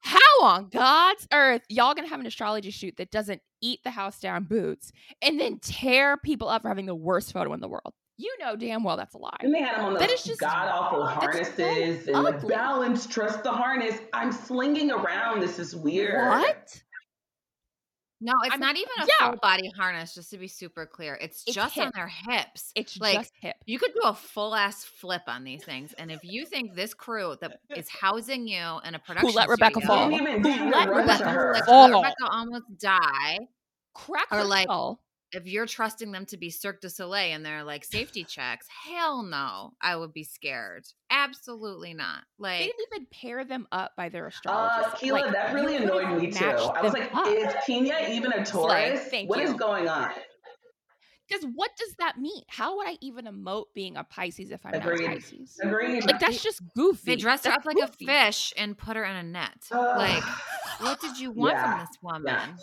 [0.00, 4.18] How on God's earth y'all gonna have an astrology shoot that doesn't eat the house
[4.20, 4.90] down boots
[5.22, 7.94] and then tear people up for having the worst photo in the world?
[8.16, 9.36] You know damn well that's a lie.
[9.40, 12.14] And they had them on That those is just- god awful that's so harnesses and
[12.14, 12.48] the ugly.
[12.48, 13.98] balance, trust the harness.
[14.12, 15.40] I'm slinging around.
[15.40, 16.28] This is weird.
[16.28, 16.80] What?
[18.20, 19.30] No, it's I'm- not even a yeah.
[19.30, 21.18] full body harness, just to be super clear.
[21.20, 22.70] It's, It's just on their hips.
[22.74, 23.56] It's like just hip.
[23.66, 25.92] you could do a full ass flip on these things.
[25.94, 29.48] And if you think this crew that is housing you in a production Who let
[29.48, 30.04] Rebecca studio- fall?
[30.10, 31.52] Who let even run Rebecca to her.
[31.54, 31.88] let fall?
[32.02, 33.38] Rebecca almost die.
[33.94, 35.00] Crack or her like- skull.
[35.34, 39.22] If you're trusting them to be Cirque du Soleil and they're like safety checks, hell
[39.22, 40.84] no, I would be scared.
[41.10, 42.22] Absolutely not.
[42.38, 44.96] Like they didn't even pair them up by their Uh, astrologist.
[44.98, 46.44] Keela, Like, that really annoyed me too.
[46.44, 47.26] I was like, up.
[47.28, 49.00] is Keenyah even a Taurus?
[49.08, 49.56] thank What is you.
[49.58, 50.10] going on?
[51.26, 52.42] Because what does that mean?
[52.48, 55.00] How would I even emote being a Pisces if I'm Agreed.
[55.06, 55.58] not a Pisces?
[55.62, 56.04] Agreed.
[56.04, 57.00] Like that's just goofy.
[57.06, 58.04] they dressed her That's up like goofy.
[58.04, 59.56] a fish and put her in a net.
[59.72, 59.96] Ugh.
[59.96, 60.22] like,
[60.80, 62.54] what did you want Yeah, from this woman?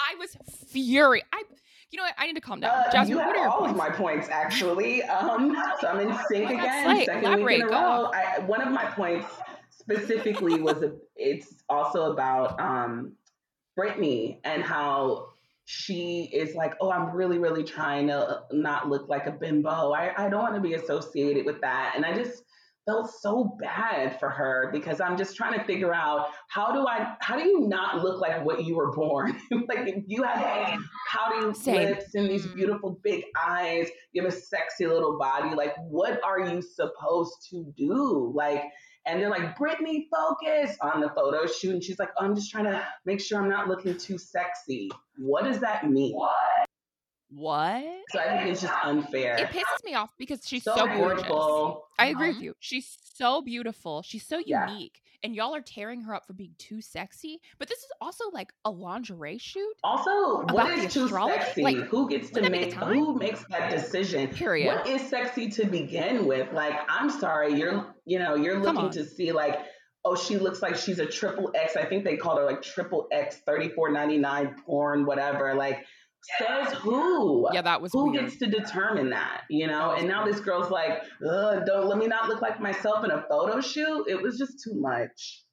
[0.00, 0.36] I was
[0.70, 1.26] furious.
[1.32, 1.42] I,
[1.90, 2.14] you know what?
[2.18, 2.70] I need to calm down.
[2.70, 5.02] Uh, Jasmine, you what are your all of my points actually.
[5.04, 7.04] Um, so I'm in sync Oh again.
[7.04, 8.10] Second elaborate, week in a row.
[8.12, 9.26] I, one of my points
[9.70, 13.12] specifically was a, it's also about um,
[13.74, 15.28] Brittany and how
[15.64, 19.92] she is like, oh, I'm really, really trying to not look like a bimbo.
[19.92, 21.92] I, I don't want to be associated with that.
[21.94, 22.42] And I just
[22.88, 27.16] felt so bad for her because I'm just trying to figure out how do I,
[27.20, 29.36] how do you not look like what you were born?
[29.68, 30.80] like if you have
[31.12, 31.74] pouty Same.
[31.90, 32.54] lips and these Mm.
[32.54, 35.54] beautiful big eyes, you have a sexy little body.
[35.54, 38.32] Like, what are you supposed to do?
[38.34, 38.62] Like,
[39.04, 41.72] and they're like, Brittany, focus on the photo shoot.
[41.74, 44.90] And she's like, oh, I'm just trying to make sure I'm not looking too sexy.
[45.18, 46.14] What does that mean?
[46.14, 46.67] What?
[48.10, 49.36] So I think it's just unfair.
[49.36, 51.22] It pisses me off because she's so, so gorgeous.
[51.22, 51.84] beautiful.
[51.98, 52.54] I agree with you.
[52.60, 54.02] She's so beautiful.
[54.02, 54.68] She's so Yeah.
[54.70, 55.02] unique.
[55.24, 57.40] And y'all are tearing her up for being too sexy.
[57.58, 59.74] But this is also like a lingerie shoot.
[59.82, 61.40] Also, About what the is too astrology?
[61.40, 61.62] sexy?
[61.62, 64.28] Like, who gets to wouldn't that be make who makes that decision?
[64.28, 64.68] Period.
[64.68, 66.52] What is sexy to begin with?
[66.52, 69.58] Like, I'm sorry, you're you know, you're looking to see like,
[70.04, 71.76] oh, she looks like she's a triple X.
[71.76, 75.54] I think they called her like triple X, thirty four ninety nine porn, whatever.
[75.54, 75.84] Like,
[76.38, 77.48] says who?
[77.52, 78.26] Yeah, that was Who weird.
[78.26, 79.42] gets to determine that?
[79.48, 79.90] You know?
[79.90, 80.34] That And now weird.
[80.36, 84.06] this girl's like, Ugh, don't let me not look like myself in a photo shoot.
[84.08, 85.44] It was just too much.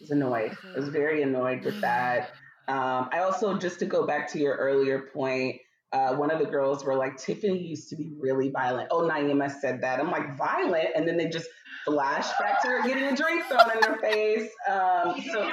[0.00, 0.56] I was annoyed.
[0.74, 2.30] I was very annoyed with that.
[2.68, 5.56] Um, I also, just to go back to your earlier point,
[5.92, 8.88] uh, one of the girls were like, Tiffany used to be really violent.
[8.90, 10.00] Oh, Naima said that.
[10.00, 10.88] I'm like, violent?
[10.96, 11.46] And then they just
[11.84, 14.50] flash back to her getting a drink thrown in her face.
[14.68, 15.50] Um, so,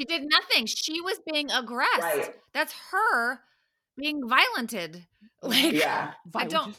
[0.00, 0.64] She did nothing.
[0.64, 2.00] She was being aggressed.
[2.00, 2.34] Right.
[2.54, 3.40] That's her
[3.98, 5.06] being violented.
[5.42, 6.12] Like yeah.
[6.34, 6.74] I don't-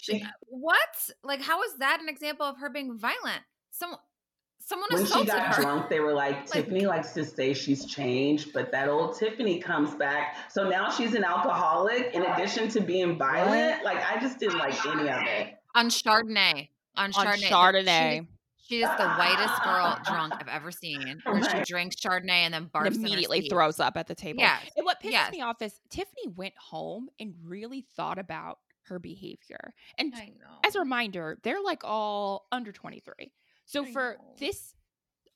[0.00, 0.78] She, what?
[1.24, 3.42] Like, how is that an example of her being violent?
[3.72, 3.96] Some
[4.60, 5.62] someone when she got her.
[5.62, 9.58] drunk, they were like, Like- Tiffany likes to say she's changed, but that old Tiffany
[9.58, 10.36] comes back.
[10.52, 13.82] So now she's an alcoholic in addition to being violent.
[13.84, 15.54] Like, I just didn't like any of it.
[15.74, 16.68] on Chardonnay.
[16.96, 18.26] On On Chardonnay.
[18.68, 18.70] Chardonnay.
[18.70, 21.22] She, she is the whitest girl drunk I've ever seen.
[21.26, 24.14] Oh Where she drinks Chardonnay and then and barfs in immediately throws up at the
[24.14, 24.40] table.
[24.40, 25.32] Yes, And what pisses yes.
[25.32, 29.74] me off is Tiffany went home and really thought about her behavior.
[29.98, 30.14] And
[30.64, 33.32] as a reminder, they're like all under 23.
[33.66, 34.24] So I for know.
[34.38, 34.74] this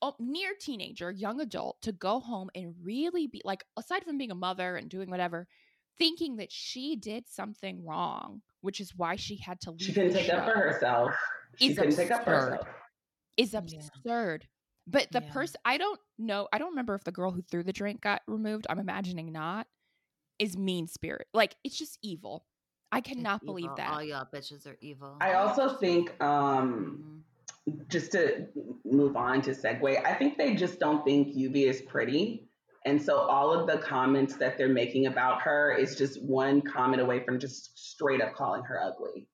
[0.01, 4.31] oh, near teenager, young adult to go home and really be like, aside from being
[4.31, 5.47] a mother and doing whatever,
[5.97, 9.81] thinking that she did something wrong, which is why she had to leave.
[9.81, 11.11] She couldn't the take up for herself.
[11.57, 12.67] She is couldn't take up for herself.
[13.37, 13.59] Is Yeah.
[13.61, 14.47] absurd.
[14.85, 15.31] But the Yeah.
[15.31, 18.21] person, I don't know, I don't remember if the girl who threw the drink got
[18.27, 18.67] removed.
[18.69, 19.67] I'm imagining not.
[20.39, 21.27] Is mean spirit.
[21.33, 22.45] Like, it's just evil.
[22.91, 23.75] I It's cannot believe evil.
[23.77, 23.91] that.
[23.91, 25.17] All y'all bitches are evil.
[25.21, 27.23] I also think, um,
[27.67, 27.87] Mhm.
[27.87, 28.47] just to
[28.83, 32.49] move on to segue, I think they just don't think Yubi is pretty.
[32.85, 37.01] And so all of the comments that they're making about her is just one comment
[37.01, 39.29] away from just straight up calling her ugly.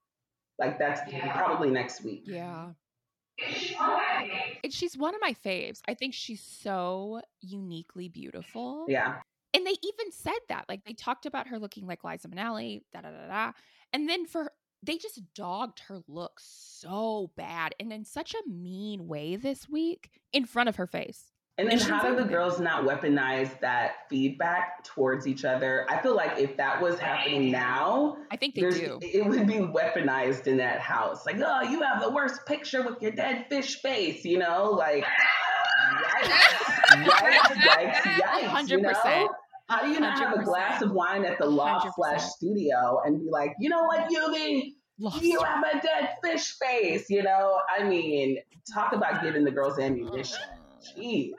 [0.59, 2.23] Like that's probably next week.
[2.27, 2.73] Yeah.
[4.63, 5.81] And she's one of my faves.
[5.87, 8.85] I think she's so uniquely beautiful.
[8.87, 9.15] Yeah.
[9.53, 10.65] And they even said that.
[10.67, 13.51] Like they talked about her looking like Liza Minnelli, da da da da.
[13.93, 14.51] And then for
[14.83, 20.09] they just dogged her look so bad and in such a mean way this week
[20.31, 21.31] in front of her face.
[21.59, 25.85] And then how do the girls not weaponize that feedback towards each other?
[25.89, 28.97] I feel like if that was happening now, I think they do.
[29.01, 31.25] it would be weaponized in that house.
[31.25, 34.71] Like, oh, you have the worst picture with your dead fish face, you know?
[34.71, 36.29] Like, yikes,
[36.93, 38.43] yikes, yikes, yikes.
[38.45, 39.29] hundred you know?
[39.67, 43.19] How do you not have a glass of wine at the loft slash studio and
[43.19, 44.75] be like, you know what, Yubi,
[45.21, 47.59] you have a dead fish face, you know?
[47.77, 48.37] I mean,
[48.73, 50.39] talk about giving the girls ammunition.
[50.97, 51.33] Jeez.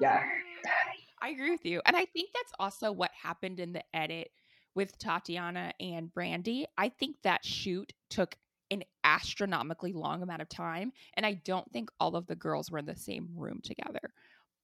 [0.00, 0.22] Yeah.
[1.22, 1.80] I agree with you.
[1.86, 4.30] And I think that's also what happened in the edit
[4.74, 6.66] with Tatiana and Brandy.
[6.76, 8.36] I think that shoot took
[8.70, 10.92] an astronomically long amount of time.
[11.14, 14.00] And I don't think all of the girls were in the same room together,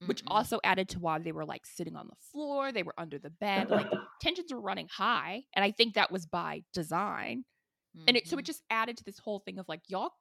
[0.07, 0.29] which Mm-mm.
[0.29, 3.31] also added to why they were like sitting on the floor, they were under the
[3.31, 3.87] bed, like
[4.21, 5.45] tensions were running high.
[5.55, 7.45] And I think that was by design.
[8.09, 8.47] And it, so it Mhm.
[8.47, 10.13] just added to this whole thing of like, y'all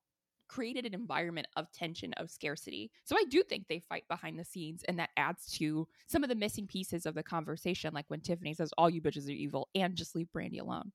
[0.49, 2.91] created an environment of tension, of scarcity.
[3.05, 6.29] So I do think they fight behind the scenes, and that adds to some of
[6.29, 9.69] the missing pieces of the conversation, like when Tiffany says, All you bitches are evil,
[9.75, 10.91] and just leave Brandy alone.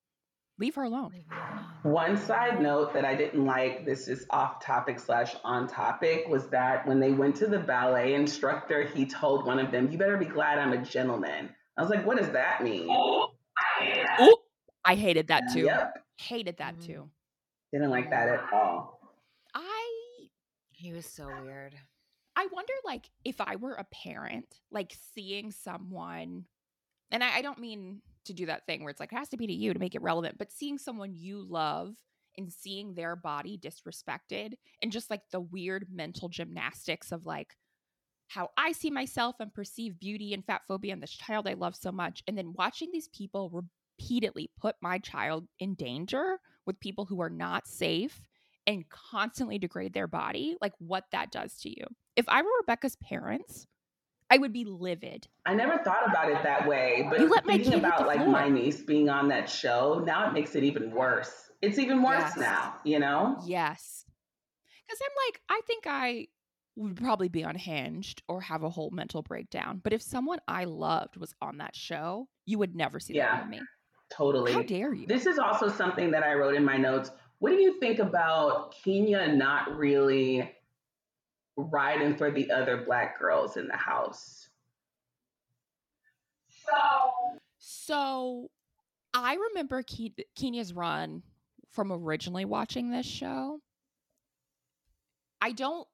[0.58, 1.10] Leave her alone.
[1.12, 1.64] Leave me alone.
[1.94, 6.48] One side note that I didn't like, this is off topic slash on topic, was
[6.48, 10.16] that when they went to the ballet instructor, he told one of them, You better
[10.16, 11.50] be glad I'm a gentleman.
[11.76, 12.88] I was like, What does that mean?
[12.88, 14.36] Ooh,
[14.84, 15.60] I hated that too.
[15.60, 15.94] Yep.
[16.18, 16.86] Hated that Mhm.
[16.86, 17.10] too.
[17.72, 19.00] Didn't like that at all.
[20.84, 21.74] He was so uh, weird.
[22.36, 26.44] I wonder, like, if I were a parent, like seeing someone,
[27.10, 29.38] and I, I don't mean to do that thing where it's like it has to
[29.38, 31.94] be to you to make it relevant, but seeing someone you love
[32.36, 37.56] and seeing their body disrespected and just like the weird mental gymnastics of like
[38.28, 41.76] how I see myself and perceive beauty and fat phobia and this child I love
[41.76, 43.64] so much, and then watching these people
[43.98, 48.20] repeatedly put my child in danger with people who are not safe
[48.66, 51.86] and constantly degrade their body, like what that does to you.
[52.16, 53.66] If I were Rebecca's parents,
[54.30, 55.28] I would be livid.
[55.44, 58.30] I never thought about it that way, but You let my thinking about like floor.
[58.30, 61.50] my niece being on that show, now it makes it even worse.
[61.60, 62.36] It's even worse Yes.
[62.36, 63.36] now, you know?
[63.46, 64.04] Yes.
[64.86, 66.28] Because I'm like, I think I
[66.76, 69.80] would probably be unhinged or have a whole mental breakdown.
[69.82, 73.36] But if someone I loved was on that show, you would never see Yeah.
[73.36, 73.60] that in me.
[74.10, 74.52] Totally.
[74.52, 75.06] How dare you?
[75.06, 77.10] This is also something that I wrote in my notes.
[77.44, 80.50] What do you think about Keenyah not really
[81.58, 84.48] riding for the other black girls in the house?
[87.58, 88.48] So
[89.12, 91.22] I remember Ke- Keenyah's run
[91.70, 93.60] from originally watching this show.
[95.42, 95.86] I don't,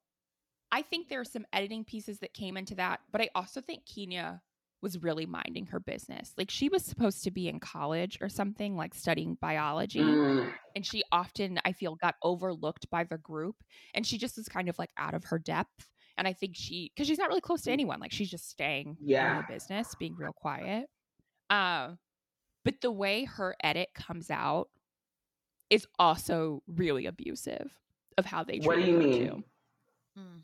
[0.71, 3.87] I think there are some editing pieces that came into that, but I also think
[3.87, 4.41] Keenyah
[4.83, 6.33] was really minding her business.
[6.39, 10.01] Like she was supposed to be in college or something, like studying biology.
[10.01, 13.57] Mm, And she often, I feel, got overlooked by the group.
[13.95, 15.89] And she just was kind of like out of her depth.
[16.17, 18.97] And I think she, because she's not really close to anyone, like she's just staying
[19.01, 19.37] in Yeah.
[19.37, 20.87] her business, being real quiet.
[21.51, 21.95] Uh,
[22.65, 24.69] but the way her edit comes out
[25.71, 27.71] is also really abusive
[28.19, 29.27] of how they treat What do you her mean?
[29.29, 29.45] too.
[30.19, 30.41] Mm.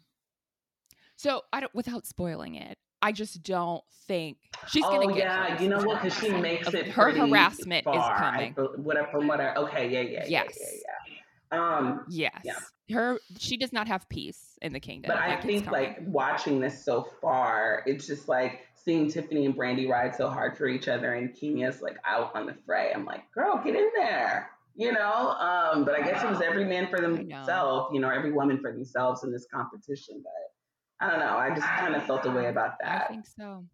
[1.17, 4.37] So I don't, without spoiling it, I just don't think
[4.67, 5.19] she's oh, gonna get.
[5.19, 6.03] yeah, you know what?
[6.03, 6.89] Because she makes it.
[6.89, 8.53] Her harassment is coming.
[8.59, 10.59] I, whatever, from what I, okay, yeah, yeah, yeah, Yes.
[10.61, 11.15] yeah,
[11.53, 11.77] yeah.
[11.77, 12.59] Um, Yes, Yeah.
[12.97, 15.13] her she does not have peace in the kingdom.
[15.15, 19.87] But I think like watching this so far, it's just like seeing Tiffany and Brandy
[19.87, 22.91] ride so hard for each other, and Keenyah's like out on the fray.
[22.93, 25.31] I'm like, girl, get in there, you know.
[25.39, 28.73] Um, but I guess it was every man for themselves, you know, every woman for
[28.73, 30.25] themselves in this competition.
[30.25, 30.56] But
[31.01, 31.37] I don't know.
[31.37, 33.05] I just kind of felt a way ah, about that.
[33.05, 33.65] I think so.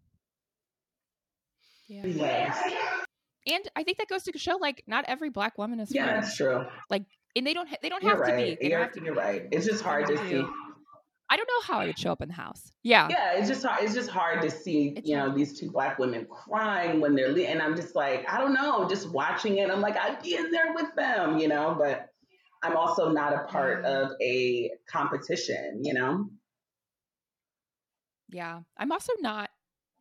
[1.88, 2.06] Yeah.
[2.06, 2.72] Yes.
[3.46, 6.36] And I think that goes to show like not every black woman is Yeah, that's
[6.36, 6.64] true.
[6.90, 7.04] Like,
[7.36, 8.42] and they don't ha- they don't You're have to be.
[8.50, 8.58] right.
[8.60, 9.06] They You're, have to be.
[9.06, 9.48] you're right.
[9.50, 10.44] It's just hard to see.
[11.30, 12.72] I don't know how I would show up in the house.
[12.82, 13.08] Yeah.
[13.08, 13.82] Yeah, it's just hard.
[13.82, 15.34] It's just hard to see, It's you know, hard.
[15.34, 18.86] these two black women crying when they're, le- and I'm just like, I don't know,
[18.86, 22.08] just watching it, I'm like, I'd be in there with them, you know, but
[22.62, 26.26] I'm also not a part of a competition, you know.
[28.32, 28.60] Yeah.
[28.78, 29.50] I'm also not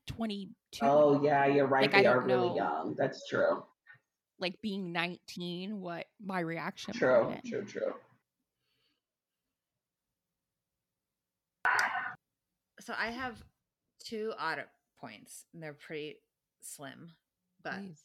[0.07, 0.85] 22.
[0.85, 1.91] Oh yeah, you're right.
[1.91, 2.55] Like, I are really know.
[2.55, 2.95] young.
[2.97, 3.63] That's true.
[4.39, 7.35] Like being 19, what my reaction would have True.
[7.43, 7.51] been.
[7.51, 7.65] True.
[7.65, 7.93] True.
[12.79, 13.41] So I have
[14.03, 14.67] two audit
[14.99, 15.45] points.
[15.53, 16.15] and They're pretty
[16.61, 17.11] slim,
[17.63, 18.03] but Please.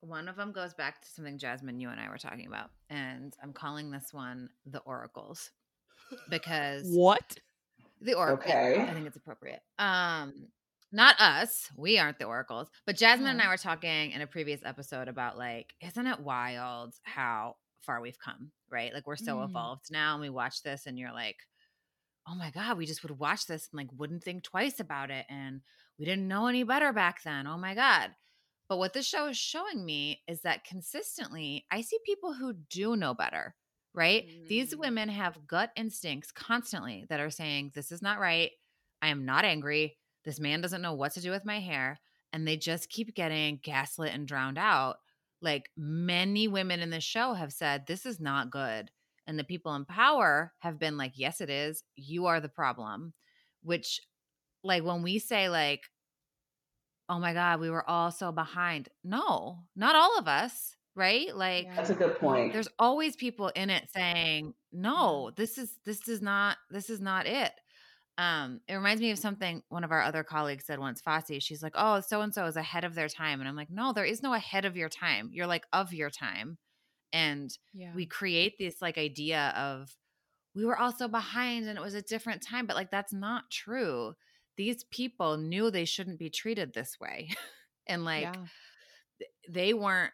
[0.00, 3.34] one of them goes back to something Jasmine, you and I were talking about, and
[3.42, 5.50] I'm calling this one the oracles
[6.30, 7.38] because What?
[8.00, 8.50] The oracle.
[8.50, 8.80] Okay.
[8.80, 9.60] I think it's appropriate.
[9.78, 10.48] Um,
[10.92, 11.68] not us.
[11.76, 13.44] We aren't the oracles, but Jasmine and Oh.
[13.44, 18.18] I were talking in a previous episode about like, isn't it wild how far we've
[18.18, 18.52] come?
[18.70, 18.92] Right?
[18.94, 19.44] Like we're so Mm.
[19.50, 21.36] evolved now, and we watch this, and you're like,
[22.26, 25.26] oh my god, we just would watch this and like wouldn't think twice about it,
[25.28, 25.60] and
[25.98, 27.46] we didn't know any better back then.
[27.46, 28.14] Oh my god.
[28.68, 32.96] But what this show is showing me is that consistently, I see people who do
[32.96, 33.54] know better,
[33.98, 34.26] right?
[34.48, 34.78] These Mm.
[34.78, 38.52] women have gut instincts constantly that are saying, This is not right.
[39.02, 39.98] I am not angry.
[40.24, 41.98] This man doesn't know what to do with my hair.
[42.32, 44.96] And they just keep getting gaslit and drowned out.
[45.40, 48.90] Like many women in the show have said, This is not good.
[49.26, 51.82] And the people in power have been like, Yes, it is.
[51.96, 53.12] You are the problem.
[53.62, 54.00] Which,
[54.62, 55.82] like, when we say, like,
[57.08, 58.88] oh my God, we were all so behind.
[59.02, 61.34] No, not all of us, right?
[61.34, 62.52] Like, That's a good point.
[62.52, 67.26] there's always people in it saying no this is this is not this is not
[67.26, 67.52] it
[68.18, 71.40] um it reminds me of something one of our other colleagues said once Fossey.
[71.40, 73.94] she's like oh so and so is ahead of their time and i'm like no
[73.94, 76.58] there is no ahead of your time you're like of your time
[77.14, 77.94] and Yeah.
[77.94, 79.88] we create this like idea of
[80.54, 84.12] we were also behind and it was a different time but like that's not true
[84.58, 87.30] these people knew they shouldn't be treated this way
[87.86, 88.44] and like yeah.
[89.48, 90.12] they weren't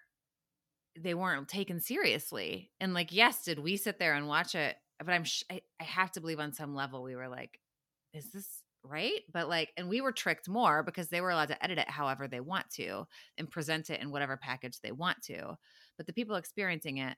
[0.99, 4.77] they weren't taken seriously and like yes did we sit there and watch it?
[4.99, 7.61] But i'm sh- I, I have to believe on some level we were like
[8.13, 9.23] is this right?
[9.33, 12.29] But like and we were tricked more because they were allowed to edit it however
[12.29, 13.07] they want to
[13.39, 15.57] and present it in whatever package they want to.
[15.97, 17.17] But the people experiencing it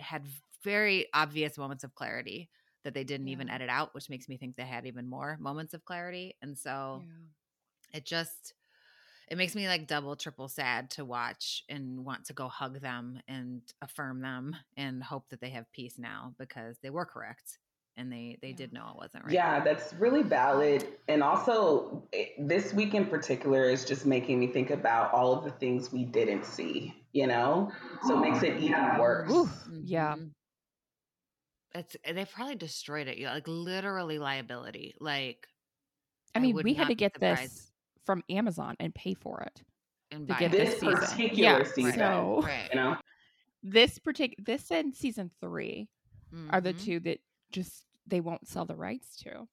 [0.00, 0.26] had
[0.64, 2.50] very obvious moments of clarity
[2.84, 5.74] that they didn't even edit out which makes me think they had even more moments
[5.74, 7.28] of clarity and so Yeah.
[7.94, 8.54] it just
[9.30, 13.20] it makes me like double triple sad to watch and want to go hug them
[13.28, 17.58] and affirm them and hope that they have peace now because they were correct
[17.96, 18.56] and they they Yeah.
[18.56, 20.86] did know it wasn't right Yeah, that's really valid.
[21.08, 25.44] And also, it- this week in particular is just making me think about all of
[25.44, 27.70] the things we didn't see, you know?
[28.06, 29.30] So it makes it even worse.
[29.30, 29.70] Oof.
[29.82, 30.16] Yeah.
[30.16, 30.30] Mhm.
[31.74, 35.48] it's they probably destroyed it like literally liability like
[36.34, 37.67] I mean, would we had to get surprised this
[38.08, 39.62] from Amazon and pay for it.
[40.10, 40.56] and to buy get it.
[40.56, 40.94] This this season.
[40.96, 42.96] particular Yeah, season, so- right you know?
[43.62, 45.86] This particular this and season 3
[46.48, 46.82] are the Mhm.
[46.84, 47.18] two that
[47.52, 49.46] just they won't sell the rights to.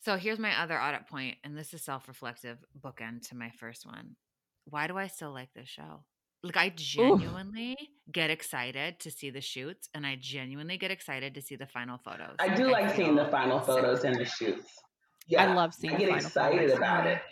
[0.00, 4.16] So here's my other audit point, and this is self-reflective bookend to my first one.
[4.64, 6.04] Why do I still like this show?
[6.42, 7.76] Like I genuinely
[8.10, 11.98] get excited to see the shoots, and I genuinely get excited to see the final
[11.98, 12.36] photos.
[12.38, 14.80] I do like seeing the final photos and the shoots.
[15.28, 16.76] Yeah, I love seeing I get final excited photos.
[16.76, 17.22] about it.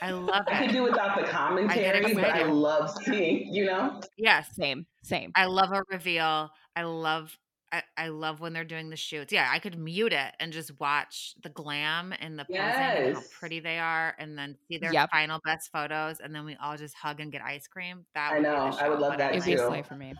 [0.00, 0.54] I love It.
[0.54, 4.00] I could do without the commentary, but I love seeing, you know?
[4.16, 5.32] Yes, Same, same.
[5.36, 6.50] I love a reveal.
[6.74, 7.38] I love.
[7.70, 9.32] I, I love when they're doing the shoots.
[9.32, 13.22] Yeah, I could mute it and just watch the glam and the posing and how
[13.30, 15.08] pretty they are, and then see their Yep.
[15.10, 18.04] final best photos, and then we all just hug and get ice cream.
[18.14, 18.70] That I would be know.
[18.72, 20.12] the I would love that I'm It'd be a slay for me.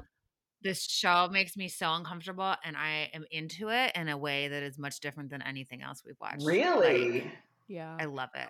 [0.62, 4.62] This show makes me so uncomfortable and I am into it in a way that
[4.62, 6.44] is much different than anything else we've watched.
[6.46, 7.20] Really?
[7.22, 7.32] Like,
[7.68, 7.96] Yeah.
[8.00, 8.48] I love it.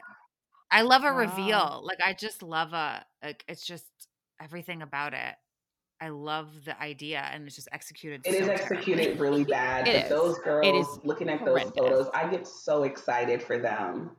[0.71, 1.19] I love a Wow.
[1.19, 1.83] reveal.
[1.85, 3.87] Like I just love a like it's just
[4.41, 5.35] everything about it.
[6.01, 9.21] I love the idea and it's just executed It is so executed terribly.
[9.21, 9.87] really bad.
[9.87, 11.65] It but those girls, It is looking at horrendous.
[11.65, 14.17] those photos, I get so excited for them.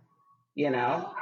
[0.56, 1.14] You know,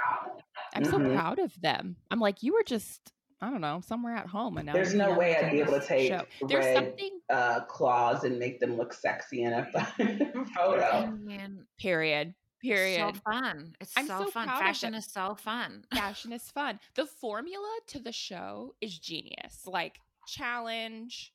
[0.76, 1.16] I'm so Mhm.
[1.16, 1.96] proud of them.
[2.12, 3.12] I'm like, you were just,
[3.42, 5.86] I don't know, somewhere at home, and now there's no way I'd be able to
[5.86, 6.26] take show.
[6.48, 7.20] There's red something.
[7.30, 9.66] uh, claws and make them look sexy in a
[10.56, 11.08] photo.
[11.20, 12.36] Man, Period.
[12.62, 13.16] Period.
[13.16, 13.74] so fun.
[13.82, 14.48] It's I'm so, so fun.
[14.48, 15.84] Fashion is so fun.
[15.92, 16.80] fashion is fun.
[16.96, 19.62] The formula to the show is genius.
[19.66, 21.34] Like challenge,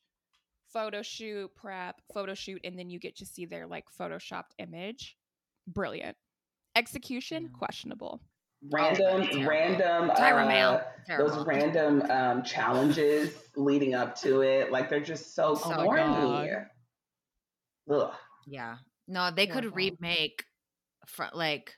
[0.71, 5.17] photo shoot, prep, photo shoot, and then you get to see their like photoshopped image.
[5.67, 6.15] Brilliant.
[6.77, 7.57] Execution, Yeah.
[7.57, 8.21] questionable.
[8.71, 9.47] Random, terrible.
[9.47, 10.81] random, Tyra uh, Mail.
[11.17, 16.51] those random um, challenges leading up to it, like they're just so So corny.
[17.89, 18.13] Ugh.
[18.45, 18.77] Yeah.
[19.07, 19.75] No, they could Terrible.
[19.75, 20.43] remake
[21.05, 21.77] fr- like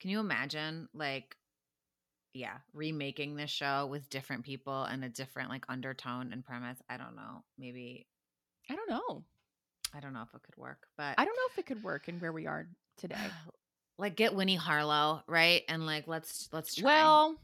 [0.00, 1.34] can you imagine like
[2.34, 6.78] yeah, remaking this show with different people and a different like undertone and premise.
[6.88, 7.42] I don't know.
[7.58, 8.06] Maybe
[8.70, 9.24] I don't know.
[9.94, 12.08] I don't know if it could work, but I don't know if it could work
[12.08, 13.16] in where we are today.
[13.98, 15.62] like get Winnie Harlow, right?
[15.68, 16.84] And like let's let's try.
[17.02, 17.36] Well,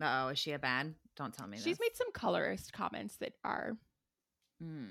[0.00, 0.94] oh, is she a bad?
[1.16, 1.80] Don't tell me she's this.
[1.80, 3.76] made some colorist comments that are,
[4.60, 4.86] Hmm.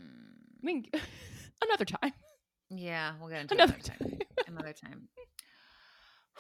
[0.62, 0.86] I mean,
[1.64, 2.14] another time.
[2.70, 4.20] Yeah, we'll get into Another it another time.
[4.20, 4.28] time.
[4.48, 5.08] another time.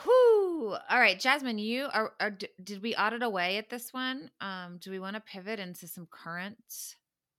[0.03, 0.75] Whew.
[0.89, 4.31] All right, Jasmine, you are, are d- did we audit away at this one?
[4.41, 6.57] Um, do we want to pivot into some current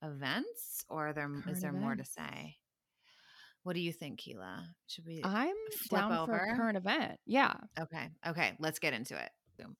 [0.02, 2.56] events or there is Current there more to say?
[3.64, 4.62] What do you think, Keela?
[4.86, 5.54] Should we I'm
[5.90, 6.36] down for over?
[6.36, 7.18] a current event.
[7.26, 7.54] Yeah.
[7.80, 8.10] Okay.
[8.26, 9.30] Okay, let's get into it.
[9.58, 9.74] Boom.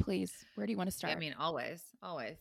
[0.00, 0.32] Please.
[0.54, 1.14] Where do you want to start?
[1.14, 2.36] I mean, always, always.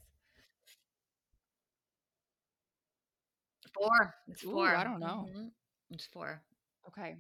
[3.74, 4.16] Four.
[4.30, 4.74] It's Ooh, four.
[4.74, 5.28] I don't know.
[5.36, 5.52] Mhm.
[5.92, 6.42] It's four.
[6.88, 7.18] okay.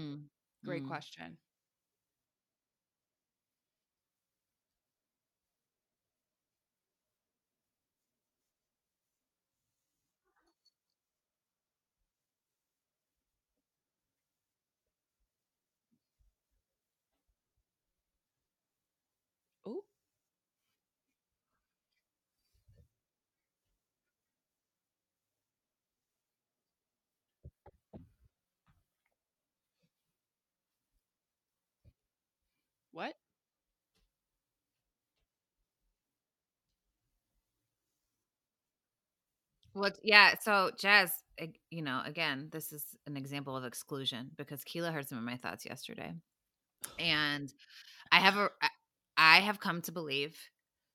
[0.00, 0.20] Mm.
[0.64, 0.88] Great mm.
[0.88, 1.36] question.
[33.00, 33.14] What?
[39.74, 40.34] Well, yeah.
[40.42, 41.12] So, Jazz,
[41.70, 45.36] you know, again, this is an example of exclusion because Keela heard some of my
[45.38, 46.12] thoughts yesterday,
[46.98, 47.50] and
[48.12, 48.50] I have a,
[49.16, 50.36] I have come to believe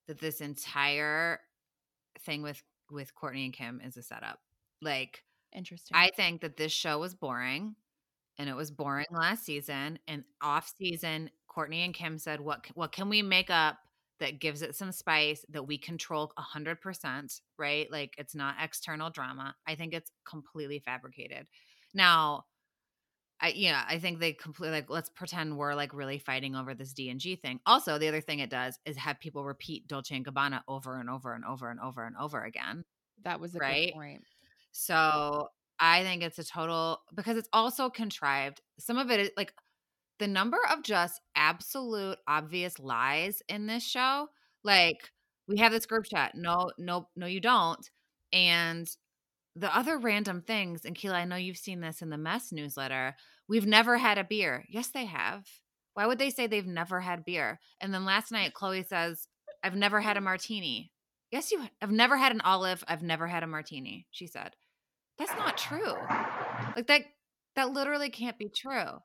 [0.08, 1.40] that this entire
[2.22, 4.40] thing with with Courtney and Kim is a setup.
[4.80, 5.98] Like, Interesting.
[5.98, 7.76] I think that this show was boring,
[8.38, 10.00] and it was boring last season.
[10.08, 13.78] And off season, Courtney and Kim said, "What what can we make up
[14.20, 17.40] that gives it some spice that we control hundred percent?
[17.58, 17.90] Right?
[17.90, 19.56] Like it's not external drama.
[19.66, 21.48] I think it's completely fabricated.
[21.94, 22.46] Now."
[23.42, 26.94] I yeah, I think they completely like let's pretend we're like really fighting over this
[26.94, 27.60] D and G thing.
[27.66, 31.10] Also, the other thing it does is have people repeat Dolce and Gabbana over and
[31.10, 32.86] over and over and over and over again.
[33.24, 33.88] that was a right?
[33.88, 34.24] good point.
[34.72, 35.50] So
[35.80, 38.62] I think it's a total because it's also contrived.
[38.80, 39.54] Some of it is like
[40.20, 44.30] the number of just absolute obvious lies in this show.
[44.64, 45.12] Like
[45.48, 46.34] we have this group chat.
[46.36, 47.90] No, no, no, you don't.
[48.34, 48.90] And
[49.56, 53.16] the other random things, and Keela, I know you've seen this in the mess newsletter.
[53.48, 54.66] We've never had a beer.
[54.70, 55.48] Yes, they have.
[55.94, 57.60] Why would they say they've never had beer?
[57.80, 59.28] And then last night, Chloe says,
[59.64, 60.92] I've never had a martini.
[61.32, 62.84] Yes, you I've never had an olive.
[62.88, 64.56] I've never had a martini, she said.
[65.18, 65.94] That's not true.
[66.76, 67.02] Like that
[67.56, 69.00] that literally can't be true.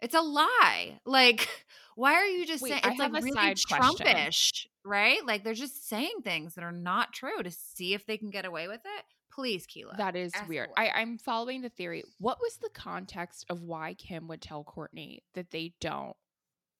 [0.00, 1.00] It's a lie.
[1.06, 1.48] Like,
[1.96, 4.06] why are you just Wait, saying it's like really side question.
[4.06, 5.24] Trumpish, right?
[5.24, 8.44] Like they're just saying things that are not true to see if they can get
[8.44, 9.04] away with it.
[9.32, 9.94] Please, Keela.
[9.98, 10.68] That is ask weird.
[10.76, 12.04] I, I'm following the theory.
[12.20, 16.14] What was the context of why Kim would tell Courtney that they don't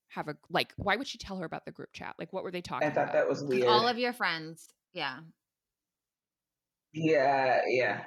[0.07, 0.73] have a like?
[0.77, 2.15] Why would she tell her about the group chat?
[2.17, 3.13] Like, what were they talking I thought about?
[3.13, 3.67] that was weird.
[3.67, 5.17] all of your friends, yeah.
[6.93, 8.03] yeah, yeah.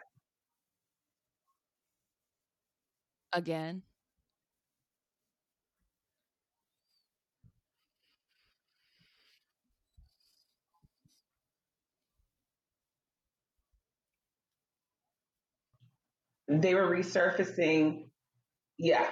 [3.34, 3.82] Again,
[16.48, 18.04] They were resurfacing.
[18.78, 19.06] Yeah,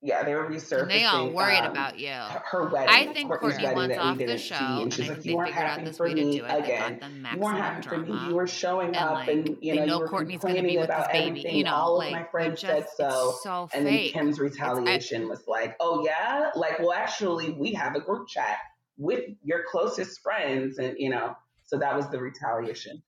[0.00, 0.82] yeah, they were resurfacing.
[0.82, 2.08] And they all worried um, about you.
[2.12, 2.88] her wedding.
[2.88, 5.36] I think Courtney wants off the show, and and she's I like, think "You they
[5.36, 6.64] weren't figured out happy this for way to me do it.
[6.64, 7.00] Again.
[7.34, 8.26] You weren't happy for me.
[8.28, 10.60] You were showing And, up, like, and you they know, know you Courtney's gonna be
[10.60, 11.28] complaining with this baby.
[11.28, 11.56] everything.
[11.56, 13.34] You know, All like of my friends just said so.
[13.42, 14.12] so And then fake.
[14.12, 18.56] Kim's I- retaliation was like, "Oh yeah, like well, actually, we have a group chat
[18.96, 21.34] with your closest friends, and you know,
[21.64, 23.02] so that was the retaliation.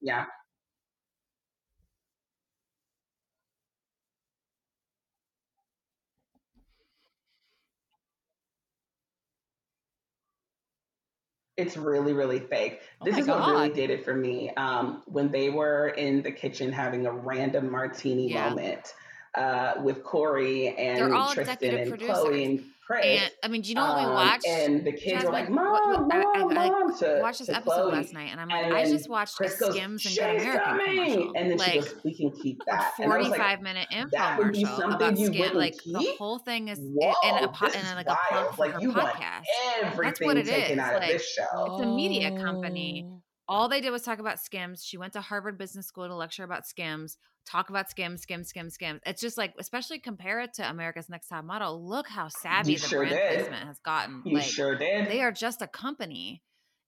[0.00, 0.24] Yeah,
[11.60, 12.80] it's really, really fake.
[13.00, 14.50] Oh This is what really did it for me.
[14.50, 18.48] Um, when they were in the kitchen having a random martini Yeah.
[18.50, 18.94] moment
[19.34, 23.04] uh, with Corey and Tristan and Chloe and Kris.
[23.22, 24.46] And I mean, do you know what we Um, watched?
[24.46, 26.98] And the kids were like, Jasmine, "Mom, what- what- I- I- mom, I, like, mom!"
[26.98, 27.92] To, watched this episode Chloe.
[27.92, 30.18] last night, and I'm like, And I just watched a Kris goes, Skims and "She's
[30.18, 31.32] Good American commercial.
[31.36, 33.86] And then like, she goes, "We can keep that." And I was like, 45 minute
[34.12, 35.38] that would be infomercial about you skin.
[35.40, 38.18] wouldn't Like the whole thing is Whoa, and a po- this and is like a
[38.28, 39.44] plug for Like her you want podcast.
[39.82, 41.76] everything it taken is, out of like- this show.
[41.76, 43.06] It's a media company.
[43.50, 44.84] All they did was talk about Skims.
[44.84, 48.74] She went to Harvard Business School to lecture about Skims, talk about Skims, Skims, Skims,
[48.74, 49.00] Skims.
[49.04, 51.84] It's just like, especially compare it to America's Next Top Model.
[51.84, 53.34] Look how savvy You the sure brand did.
[53.38, 54.22] placement has gotten.
[54.24, 55.08] You like, sure did.
[55.08, 56.44] they are just a company.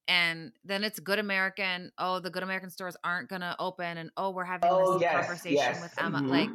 [0.06, 1.90] And then it's Good American.
[1.98, 3.98] Oh, the Good American stores aren't going to open.
[3.98, 5.82] And oh, we're having Oh, this yes, conversation yes.
[5.82, 6.20] with Emma.
[6.20, 6.28] Mhm.
[6.28, 6.50] Like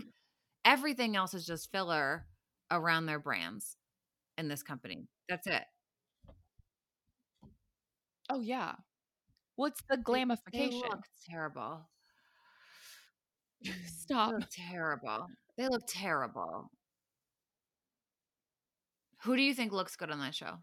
[0.63, 2.25] everything else is just filler
[2.71, 3.75] around their brands
[4.37, 5.09] in this company.
[5.27, 5.63] That's it.
[8.29, 8.75] Oh yeah.
[9.59, 10.81] It's the They glamification.
[10.89, 11.89] look terrible.
[13.65, 14.31] Mm, Stop.
[14.31, 15.27] They look terrible.
[15.57, 16.69] They look terrible.
[19.23, 20.51] Who do you think looks good on that show?
[20.57, 20.61] Oh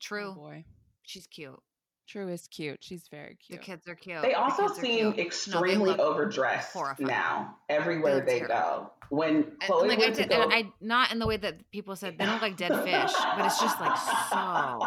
[0.00, 0.34] True.
[0.34, 0.64] boy.
[1.02, 1.60] She's cute.
[2.08, 2.78] True is cute.
[2.82, 3.60] She's very cute.
[3.60, 4.22] The kids are cute.
[4.22, 5.16] They also kids are seem cute.
[5.18, 7.06] No, extremely look overdressed horrifying.
[7.08, 7.56] now.
[7.68, 8.54] Everywhere look they terrible.
[8.54, 8.90] go.
[9.10, 11.70] When And, Chloe like I went to did, go, I not in the way that
[11.70, 14.86] people said they don't look like dead fish, but it's just like so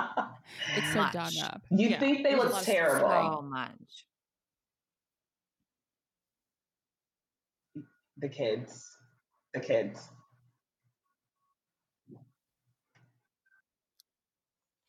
[0.75, 1.61] It's so done up.
[1.69, 3.09] You Yeah, think they there's look terrible.
[3.09, 4.05] so much.
[8.17, 8.87] the kids,
[9.53, 10.09] the kids.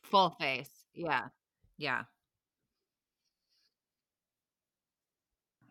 [0.02, 0.68] Full face.
[0.94, 1.28] Yeah.
[1.78, 2.02] Yeah.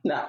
[0.03, 0.27] No,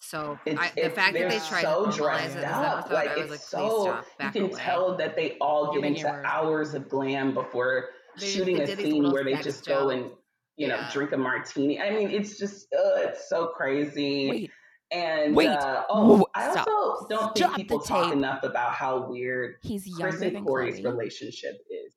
[0.00, 2.78] So it's, I, the it's fact that they're tried so to normalize dressed it up.
[2.78, 4.60] episode, Like I was it's like, please so stop, you can away.
[4.60, 8.76] tell that they all get into your hours of glam before They shooting they a
[8.76, 10.10] scene where they sex just go and
[10.56, 10.90] you know Yeah.
[10.92, 11.80] drink a martini.
[11.80, 14.28] I mean, it's just uh, it's so crazy.
[14.28, 14.50] Wait.
[14.90, 15.48] And Wait.
[15.48, 16.66] uh, oh, Wh- I stop.
[16.68, 20.80] also don't think the people talk enough about how weird He's Kris younger and Corey's
[20.80, 20.90] Chloe.
[20.92, 21.94] relationship is.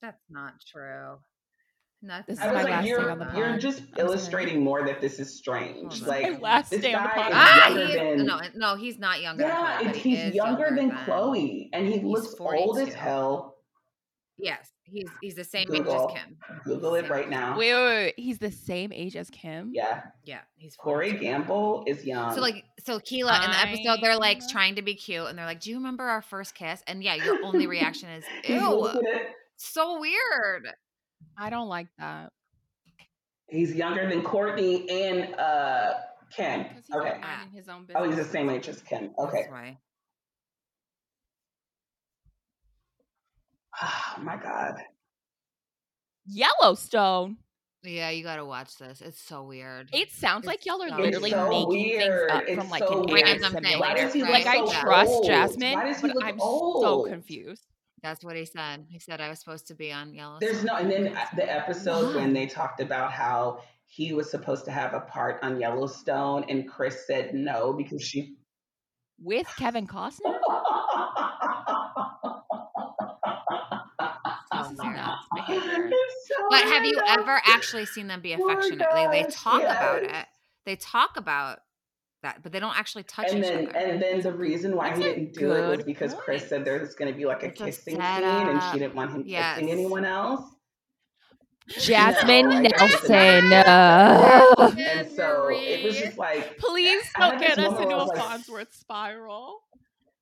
[0.00, 1.18] That's not true.
[2.00, 3.86] That's This is I my was last like, day you're on the you're just I'm
[3.88, 4.08] sorry.
[4.08, 5.94] illustrating more that this is strange.
[5.94, 6.06] Hold.
[6.06, 7.30] Like My last this day on the guy pod.
[7.30, 9.98] is Ah, younger he is, than no, no, he's not younger yeah, than Chloe, it's,
[9.98, 13.56] but he he's younger, than, than- Chloe, and he he's looks old as hell.
[14.40, 16.08] Yes, he's he's the same Google.
[16.12, 16.36] age as Kim.
[16.64, 17.30] Google it right age.
[17.30, 17.58] now.
[17.58, 18.14] Wait, wait, wait.
[18.16, 19.72] He's the same age as Kim.
[19.74, 22.32] Yeah, Yeah, he's Corey Gamble is young.
[22.32, 25.44] So like so Keela in the episode they're like trying to be cute and they're
[25.46, 28.88] like, "Do you remember our first kiss?" And yeah, your only reaction is, He's "Ew,
[29.56, 30.68] so weird."
[31.36, 32.32] I don't like that.
[33.48, 35.94] He's younger than Courtney and uh
[36.30, 36.64] Kim.
[36.64, 37.20] Because he's Okay.
[37.54, 37.96] his own business.
[37.96, 39.14] Oh, he's the same age as Ken.
[39.18, 39.38] Okay.
[39.42, 39.78] That's why.
[43.80, 44.74] Oh my god.
[46.26, 47.36] Yellowstone.
[47.84, 49.00] Yeah, you got to watch this.
[49.00, 49.88] It's so weird.
[49.92, 52.00] It sounds like y'all are so literally so making weird.
[52.00, 53.28] things up It's from like so an weird.
[53.28, 53.54] AI I'm saying.
[53.54, 53.78] simulator.
[53.80, 55.26] Why does he like look I so trust old?
[55.26, 57.66] Jasmine, Why does he but look I'm so confused.
[58.02, 58.86] That's what he said.
[58.88, 60.48] He said I was supposed to be on Yellowstone.
[60.52, 64.64] There's no, and then uh, the episode when they talked about how he was supposed
[64.66, 68.36] to have a part on Yellowstone, and Kris said no because she.
[69.20, 70.38] With Kevin Costner?
[74.52, 74.96] This is weird.
[74.96, 75.88] nuts behavior.
[75.90, 78.88] It's so But have you ever actually seen them be Oh my affectionate?
[78.92, 80.26] They, they gosh, talk about it.
[80.66, 81.60] They talk about
[82.22, 83.78] that, but they don't actually touch And each then, other.
[83.78, 86.48] and then the reason why he That's a didn't do it was good because Kris
[86.48, 89.12] said there's going to be like a It's a kissing scene, and she didn't want
[89.12, 89.54] him Yes.
[89.58, 90.42] kissing anyone else.
[91.68, 93.50] Jasmine No, Nelson.
[93.50, 93.66] not.
[93.68, 98.06] uh, And so it was just like, Please don't get us into a I a
[98.38, 99.60] was like- spiral.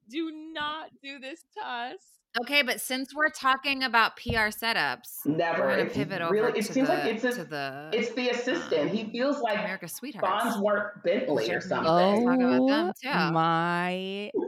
[0.09, 1.99] Do not do this to us.
[2.43, 5.62] Okay, but since we're talking about PR setups, never.
[5.62, 7.91] we're gonna It's pivot really, over it to seems the like it's a, to the
[7.93, 8.91] it's the assistant.
[8.91, 10.26] he um, feels like America's Sweethearts.
[10.45, 12.26] Farnsworth Bentley or Let's something.
[12.26, 13.32] talk about them, Oh too.
[13.32, 14.30] my!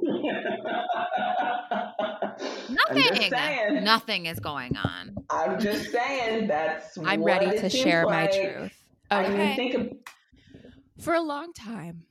[2.91, 3.31] I'm just Nothing.
[3.31, 3.85] saying.
[3.85, 5.15] Nothing is going on.
[5.31, 6.97] I'm just saying that's.
[6.99, 8.33] I'm what ready to seems share my like.
[8.33, 8.73] truth.
[9.11, 9.57] I mean, Okay.
[9.57, 9.93] think of
[11.01, 12.03] For a long time,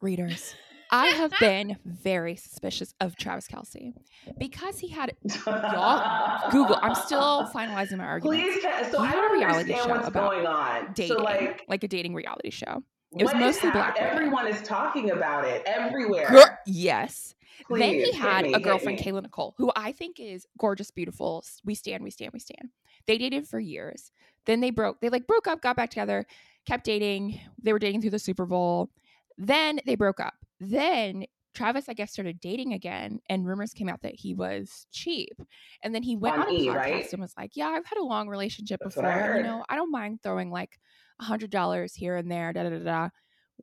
[0.00, 0.54] readers,
[0.90, 3.94] I have been very suspicious of Travis Kelce
[4.38, 5.14] because he had
[5.44, 6.78] y'all Google.
[6.80, 8.42] I'm still finalizing my argument.
[8.42, 10.92] Please, so He I had a reality show what's about going on.
[10.94, 12.82] dating, So like, like a dating reality show.
[13.16, 14.12] It was mostly black women.
[14.12, 16.28] Everyone is talking about it everywhere.
[16.28, 17.34] Girl, yes.
[17.70, 18.98] then he had me, a girlfriend.
[18.98, 21.42] Kayla Nicole, who I think is gorgeous, beautiful.
[21.64, 22.68] We stand, we stand, we stand.
[23.06, 24.12] They dated for years.
[24.44, 25.00] Then they broke.
[25.00, 26.26] They like broke up, got back together,
[26.66, 27.40] kept dating.
[27.62, 28.90] They were dating through the Super Bowl.
[29.38, 30.34] Then they broke up.
[30.60, 31.24] Then
[31.54, 35.40] Travis, I guess, started dating again, and rumors came out that he was cheap.
[35.82, 37.12] And then he went On on, a E, podcast right?
[37.12, 39.10] and was like, "Yeah, I've had a long relationship That's before.
[39.10, 39.44] I You heard.
[39.44, 40.78] know, I don't mind throwing like
[41.20, 43.08] a hundred dollars here and there." Da da da da.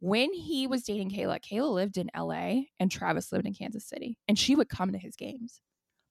[0.01, 4.17] When he was dating Kayla, Kayla lived in LA and Travis lived in Kansas City,
[4.27, 5.61] and she would come to his games.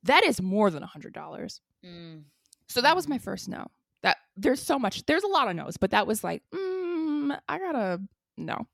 [0.04, 1.60] That is more than a hundred dollars.
[1.84, 2.24] Mm.
[2.68, 3.66] So that was my first no.
[4.02, 5.04] That there's so much.
[5.06, 8.00] There's a lot of no's, but that was like, mm, I gotta
[8.38, 8.66] no.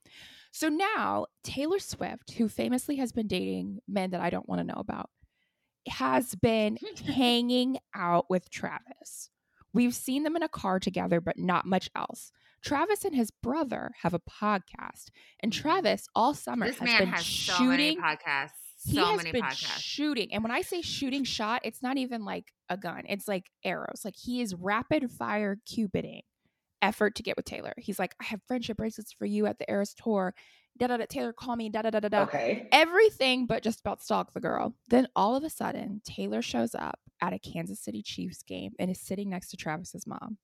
[0.53, 4.66] So now Taylor Swift, who famously has been dating men that I don't want to
[4.66, 5.11] know about,
[5.88, 6.76] has been
[7.07, 9.30] hanging out with Travis.
[9.72, 12.32] We've seen them in a car together, but not much else.
[12.62, 15.07] Travis and his brother have a podcast,
[15.40, 15.53] and.
[15.53, 18.51] Travis all summer This has man been has so many shooting podcasts.
[18.84, 19.78] he So has many been podcasts.
[19.80, 23.46] shooting and when i say shooting shot it's not even like a gun it's like
[23.64, 26.22] arrows like he is rapid fire cupiding
[26.82, 29.70] effort to get with taylor he's like i have friendship bracelets for you at the
[29.70, 30.34] eras tour
[30.78, 32.68] da da da taylor call me da da da da da Okay.
[32.72, 36.98] everything but just about stalk the girl then all of a sudden taylor shows up
[37.20, 40.38] at a kansas city chiefs game and is sitting next to travis's mom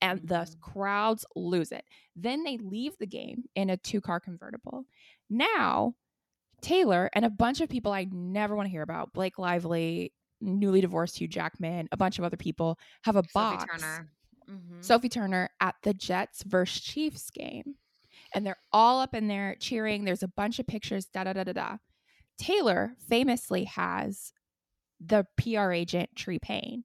[0.00, 0.60] and the Mhm.
[0.60, 1.84] crowds lose it
[2.16, 4.84] then they leave the game in a two car convertible
[5.30, 5.94] now
[6.60, 10.80] Taylor and a bunch of people I never want to hear about, Blake Lively, newly
[10.80, 13.64] divorced Hugh Jackman, a bunch of other people have a Sophie box.
[13.80, 14.10] Turner.
[14.48, 14.84] Mhm.
[14.84, 17.76] Sophie Turner at the Jets versus Chiefs game.
[18.34, 20.04] And they're all up in there cheering.
[20.04, 21.76] There's a bunch of pictures, da da da da da.
[22.38, 24.32] Taylor famously has
[25.00, 26.84] the PR agent Tree Paine.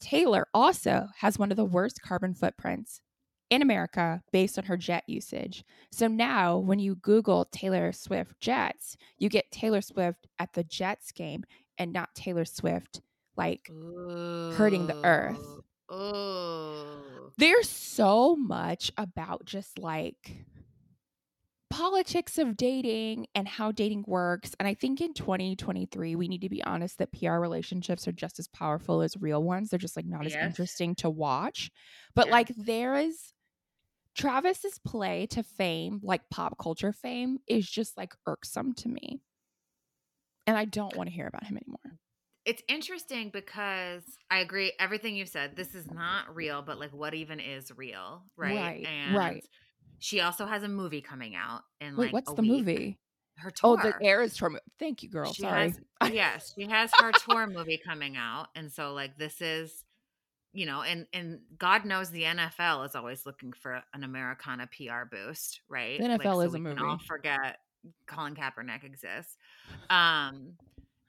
[0.00, 3.00] Taylor also has one of the worst carbon footprints
[3.50, 5.64] in America based on her jet usage.
[5.90, 11.10] So now when you Google Taylor Swift jets, you get Taylor Swift at the Jets
[11.12, 11.44] game
[11.78, 13.00] and not Taylor Swift
[13.36, 13.68] like
[14.52, 15.60] hurting the earth.
[15.90, 17.32] Oh.
[17.38, 20.46] there's so much about just like
[21.70, 24.54] politics of dating and how dating works.
[24.58, 28.38] And I think in 2023, we need to be honest that PR relationships are just
[28.38, 29.70] as powerful as real ones.
[29.70, 31.70] They're just like not as interesting to watch.
[32.14, 33.32] But like there is
[34.16, 39.20] Travis's play to fame, like pop culture fame, is just like irksome to me.
[40.46, 41.98] And I don't want to hear about him anymore.
[42.48, 45.54] It's interesting because I agree everything you said.
[45.54, 48.56] This is not real, but like what even is real, right?
[48.56, 49.44] Right, and right.
[49.98, 52.50] She also has a movie coming out and like what's the week.
[52.50, 52.98] movie?
[53.36, 53.76] Her tour.
[53.78, 54.48] Oh, the Eras tour.
[54.50, 55.32] mo- Thank you, girl.
[55.32, 55.74] She Sorry.
[56.00, 59.84] has- yes, she has her tour movie coming out, and so like this is,
[60.54, 65.04] you know, and and God knows the NFL is always looking for an Americana PR
[65.10, 66.00] boost, right?
[66.00, 67.58] The Like, NFL so is a we can all forget
[68.06, 69.36] Colin Kaepernick exists.
[69.90, 70.54] Um,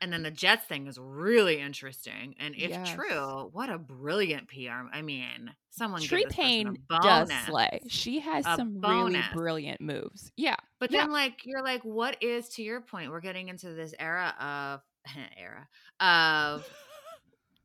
[0.02, 2.84] and then the Jets thing is really interesting, and if Yes.
[2.84, 4.89] true, what a brilliant PR.
[4.91, 7.34] I mean, someone Tree give this person Paine does bonus.
[7.34, 7.80] slay.
[7.88, 10.32] She has A some really brilliant moves.
[10.38, 10.56] Yeah.
[10.80, 10.93] But Yeah.
[10.93, 13.12] then, like, you're like, what is to your point?
[13.12, 14.82] We're getting into this era of
[15.38, 15.68] era
[16.00, 16.70] of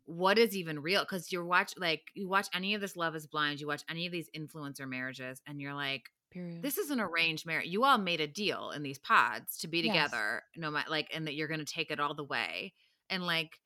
[0.07, 1.03] what is even real?
[1.03, 4.07] Because you're watch like you watch any of this Love Is Blind, you watch any
[4.07, 6.63] of these influencer marriages, and you're like, Period.
[6.63, 7.69] this is an arranged marriage.
[7.69, 9.87] You all made a deal in these pods to be Yes.
[10.11, 12.75] together, no matter like, and that you're going to take it all the way.
[13.09, 13.59] And like,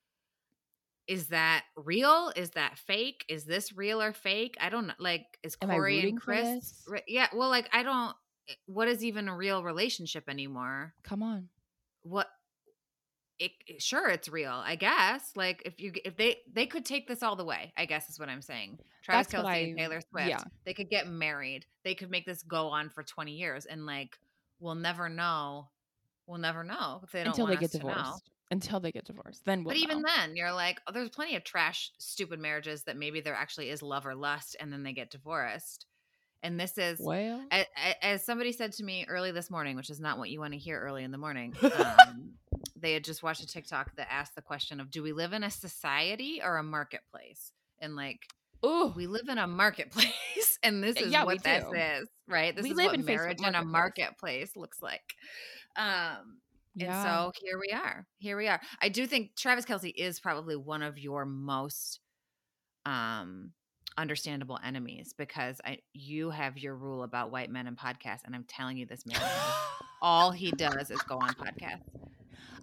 [1.06, 2.32] is that real?
[2.36, 3.24] Is that fake?
[3.28, 4.56] Is this real or fake?
[4.60, 4.94] I don't know.
[4.98, 6.82] Like, is Corey and Kris?
[6.86, 7.28] re- Yeah.
[7.34, 8.14] Well, like, I don't.
[8.48, 10.94] eh, What is even a real relationship anymore?
[11.04, 11.48] Come on.
[12.02, 12.28] What?
[13.38, 17.06] It, it- sure it's real i guess like if you if they they could take
[17.06, 19.82] this all the way i guess is what i'm saying travis That's kelce and I-
[19.82, 20.42] taylor swift yeah.
[20.64, 24.18] they could get married they could make this go on for 20 years and like
[24.60, 25.68] we'll never know
[26.26, 27.88] we'll never know if they don't Until they get us to know.
[27.94, 28.30] divorced.
[28.50, 29.44] Until they get divorced.
[29.44, 30.08] Then we'll but even know.
[30.16, 33.82] then you're like oh, there's plenty of trash stupid marriages that maybe there actually is
[33.82, 35.86] love or lust and then they get divorced
[36.42, 39.90] and this is well, a- a- as somebody said to me early this morning, which
[39.90, 42.34] is not what you want to hear early in the morning, um,
[42.80, 45.42] they had just watched a TikTok that asked the question of, "Do we live in
[45.42, 48.20] a society or a marketplace?" And like,
[48.62, 51.72] oh, we live in a marketplace, and this is Yeah, what this do.
[51.76, 52.54] is, right?
[52.56, 53.72] This We is live what in marriage in a marketplace.
[53.72, 55.14] marketplace looks like.
[55.76, 56.38] Um,
[56.74, 57.02] yeah.
[57.02, 58.06] and so here we are.
[58.18, 58.60] Here we are.
[58.82, 62.00] I do think Travis Kelce is probably one of your most
[62.86, 63.52] um
[63.96, 68.44] understandable enemies because I you have your rule about white men and podcasts, and I'm
[68.44, 69.20] telling you, this man,
[70.02, 71.82] all he does is go on podcasts.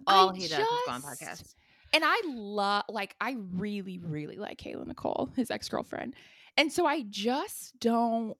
[0.06, 1.54] All I he does is go on podcasts.
[1.92, 6.14] And I love, like, I really, really like Kayla Nicole, his ex girlfriend.
[6.56, 8.36] And so I just don't,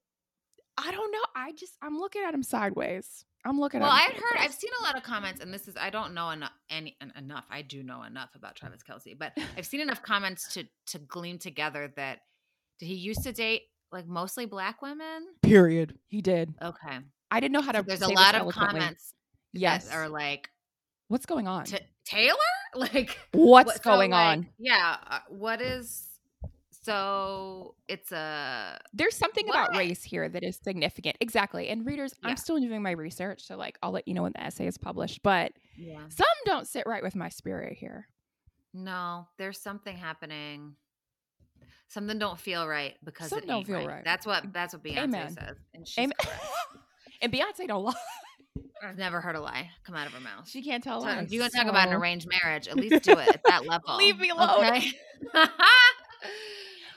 [0.77, 1.23] I don't know.
[1.35, 3.25] I just, I'm looking at him sideways.
[3.45, 5.53] I'm looking Well, at I him had heard, I've seen a lot of comments, and
[5.53, 7.45] this is, I don't know enough, any enough.
[7.49, 11.39] I do know enough about Travis Kelce, but I've seen enough comments to to glean
[11.39, 12.19] together that
[12.79, 13.61] did he used to date
[13.91, 15.27] like mostly black women?
[15.43, 15.97] Period.
[16.07, 16.53] He did.
[16.61, 16.99] Okay,
[17.31, 17.79] I didn't know how to.
[17.79, 19.13] So there's a lot of comments
[19.53, 19.87] Yes.
[19.87, 20.49] that are like
[21.07, 21.65] What's going on?
[21.65, 22.37] "Ta- Taylor,
[22.75, 24.47] like What's what- so, going like, on?
[24.57, 26.03] Yeah, uh, what is?
[26.83, 31.17] So it's a There's something about race here that is significant.
[31.19, 31.67] Exactly.
[31.67, 32.29] And readers, Yeah.
[32.29, 33.43] I'm still doing my research.
[33.45, 35.21] So, like, I'll let you know when the essay is published.
[35.21, 35.99] But yeah.
[36.07, 38.07] some don't sit right with my spirit here.
[38.73, 40.75] No, there's something happening.
[41.89, 43.87] Something don't feel right because Something it don't feel right.
[43.87, 44.03] right.
[44.05, 45.29] That's what that's what Beyonce Amen.
[45.33, 46.13] says, and she's Amen.
[47.21, 47.93] and Beyonce don't lie.
[48.83, 50.47] I've never heard a lie come out of her mouth.
[50.47, 51.25] She can't tell So lies.
[51.25, 53.97] if you're gonna talk about an arranged marriage, at least do it at that level.
[53.97, 54.65] Leave me alone.
[54.65, 54.91] Okay?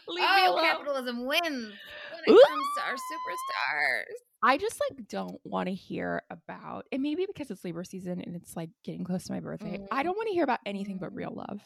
[0.09, 0.62] Leave oh, me alone.
[0.64, 2.43] capitalism wins when it Ooh.
[2.49, 4.14] comes to our superstars.
[4.43, 8.35] I just like don't want to hear about and maybe because it's Libra season and
[8.35, 9.78] it's like getting close to my birthday.
[9.91, 10.05] I Mm.
[10.05, 11.61] don't want to hear about anything but real love.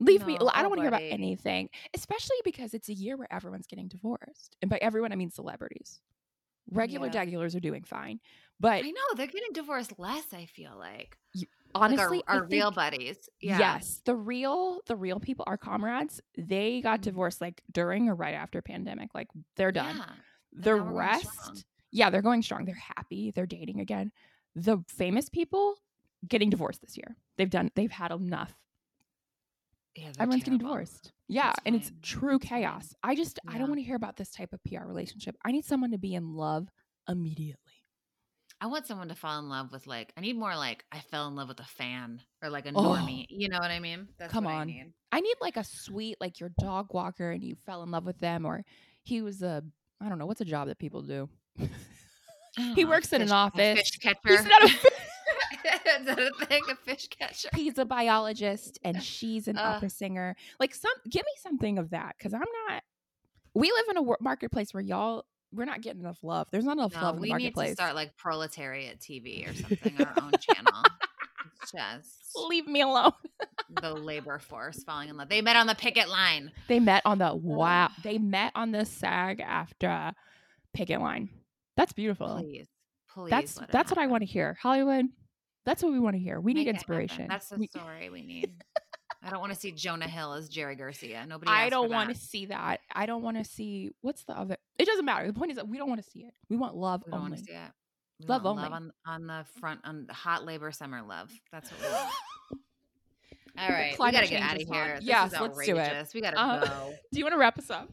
[0.00, 0.36] Leave me.
[0.40, 3.66] No, I don't want to hear about anything, especially because it's a year where everyone's
[3.66, 6.00] getting divorced, and by everyone I mean celebrities.
[6.70, 7.22] Regular Yeah.
[7.40, 8.20] are doing fine,
[8.60, 10.32] but I know they're getting divorced less.
[10.32, 11.16] I feel like
[11.74, 13.28] honestly, like our, our real buddies.
[13.40, 13.58] Yeah.
[13.58, 17.04] Yes, the real the real people, our comrades, they got Mhm.
[17.04, 19.10] divorced like during or right after pandemic.
[19.14, 19.96] Like they're done.
[19.96, 20.06] Yeah.
[20.52, 21.46] the now we're going strong.
[21.54, 24.10] rest yeah they're going strong they're happy they're dating again
[24.54, 25.76] the famous people
[26.26, 28.54] getting divorced this year they've done they've had enough
[29.94, 31.98] Yeah, everyone's getting divorced yeah It's and it's fine.
[32.02, 34.84] true It's chaos i just i don't want to hear about this type of pr
[34.84, 36.68] relationship i need someone to be in love
[37.08, 37.77] immediately
[38.60, 41.28] I want someone to fall in love with like I need more like I fell
[41.28, 42.82] in love with a fan or like a Oh.
[42.82, 43.26] normie.
[43.28, 44.08] You know what I mean?
[44.18, 44.66] That's Come what I on.
[44.66, 44.92] need.
[45.12, 48.18] i need like a sweet like your dog walker and you fell in love with
[48.18, 48.64] them or
[49.04, 49.62] he was a
[50.02, 51.28] i don't know what's a job that people do
[52.56, 53.78] He know, works in an fish- a office.
[53.78, 54.18] Fish catcher.
[54.26, 54.66] He's not a
[55.68, 56.62] Is that a thing?
[56.70, 57.48] A fish catcher?
[57.54, 59.62] he's a biologist and she's an Uh.
[59.76, 60.34] opera singer.
[60.58, 62.82] Like some give me something of that cuz I'm not
[63.54, 66.48] We live in a marketplace where y'all we're not getting enough love.
[66.50, 69.54] There's not enough No, love in we the need to start like proletariat TV or
[69.62, 70.82] something, our own channel.
[71.62, 72.14] It's just
[72.48, 73.12] Leave me alone.
[73.80, 75.28] the labor force falling in love.
[75.28, 76.52] They met on the picket line.
[76.68, 77.88] They met on the wow.
[78.04, 80.12] They met on the SAG-AFTRA
[80.74, 81.30] picket line.
[81.76, 82.36] That's beautiful.
[82.42, 82.66] Please,
[83.12, 83.30] please.
[83.30, 84.56] that's that's what I want to hear.
[84.60, 85.06] Hollywood.
[85.64, 86.40] That's what we want to hear.
[86.40, 87.26] We Make need inspiration.
[87.28, 88.52] That's the We- story we need.
[89.22, 91.26] I don't want to see Jonah Hill as Jerry Garcia.
[91.26, 91.50] Nobody.
[91.50, 92.80] I don't want to see that.
[92.94, 94.56] I don't want to see what's the other.
[94.78, 95.26] It doesn't matter.
[95.26, 96.34] The point is that we don't want to see it.
[96.48, 97.38] We want love We don't want only.
[97.42, 97.70] to see it.
[98.20, 98.90] We Love want love only.
[99.06, 101.30] on on the front on the hot labor summer love.
[101.52, 102.08] That's what we want.
[103.58, 104.96] All right, we gotta get out of here.
[104.96, 106.08] This Yes, is let's do it.
[106.14, 106.94] We gotta Uh, go.
[107.12, 107.88] Do you want to wrap us up?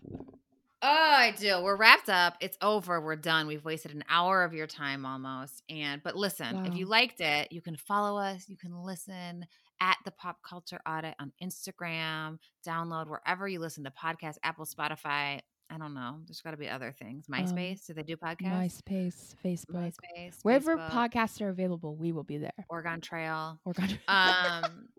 [0.81, 1.61] Oh, I do.
[1.63, 2.35] We're wrapped up.
[2.41, 3.01] It's over.
[3.01, 3.47] We're done.
[3.47, 5.63] We've wasted an hour of your time almost.
[5.69, 8.45] And but listen, if you liked it, you can follow us.
[8.47, 9.47] You can listen
[9.81, 12.37] at the Pop Culture Audit on Instagram.
[12.65, 15.39] Download wherever you listen to podcasts, Apple, Spotify.
[15.69, 16.19] I don't know.
[16.27, 17.25] There's got to be other things.
[17.27, 17.87] MySpace.
[17.87, 18.81] Do they do podcasts?
[18.83, 20.35] MySpace, Facebook, MySpace.
[20.43, 22.53] wherever Facebook, podcasts are available, we will be there.
[22.69, 23.59] Oregon Trail.
[23.65, 23.73] We're.
[24.07, 24.89] Um,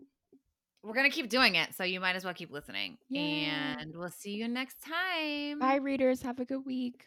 [0.83, 2.97] we're gonna keep doing it, so you might as well keep listening.
[3.09, 3.77] Yeah.
[3.79, 5.59] And we'll see you next time.
[5.59, 6.21] Bye, readers.
[6.21, 7.05] Have a good week.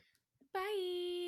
[0.53, 1.20] Bye.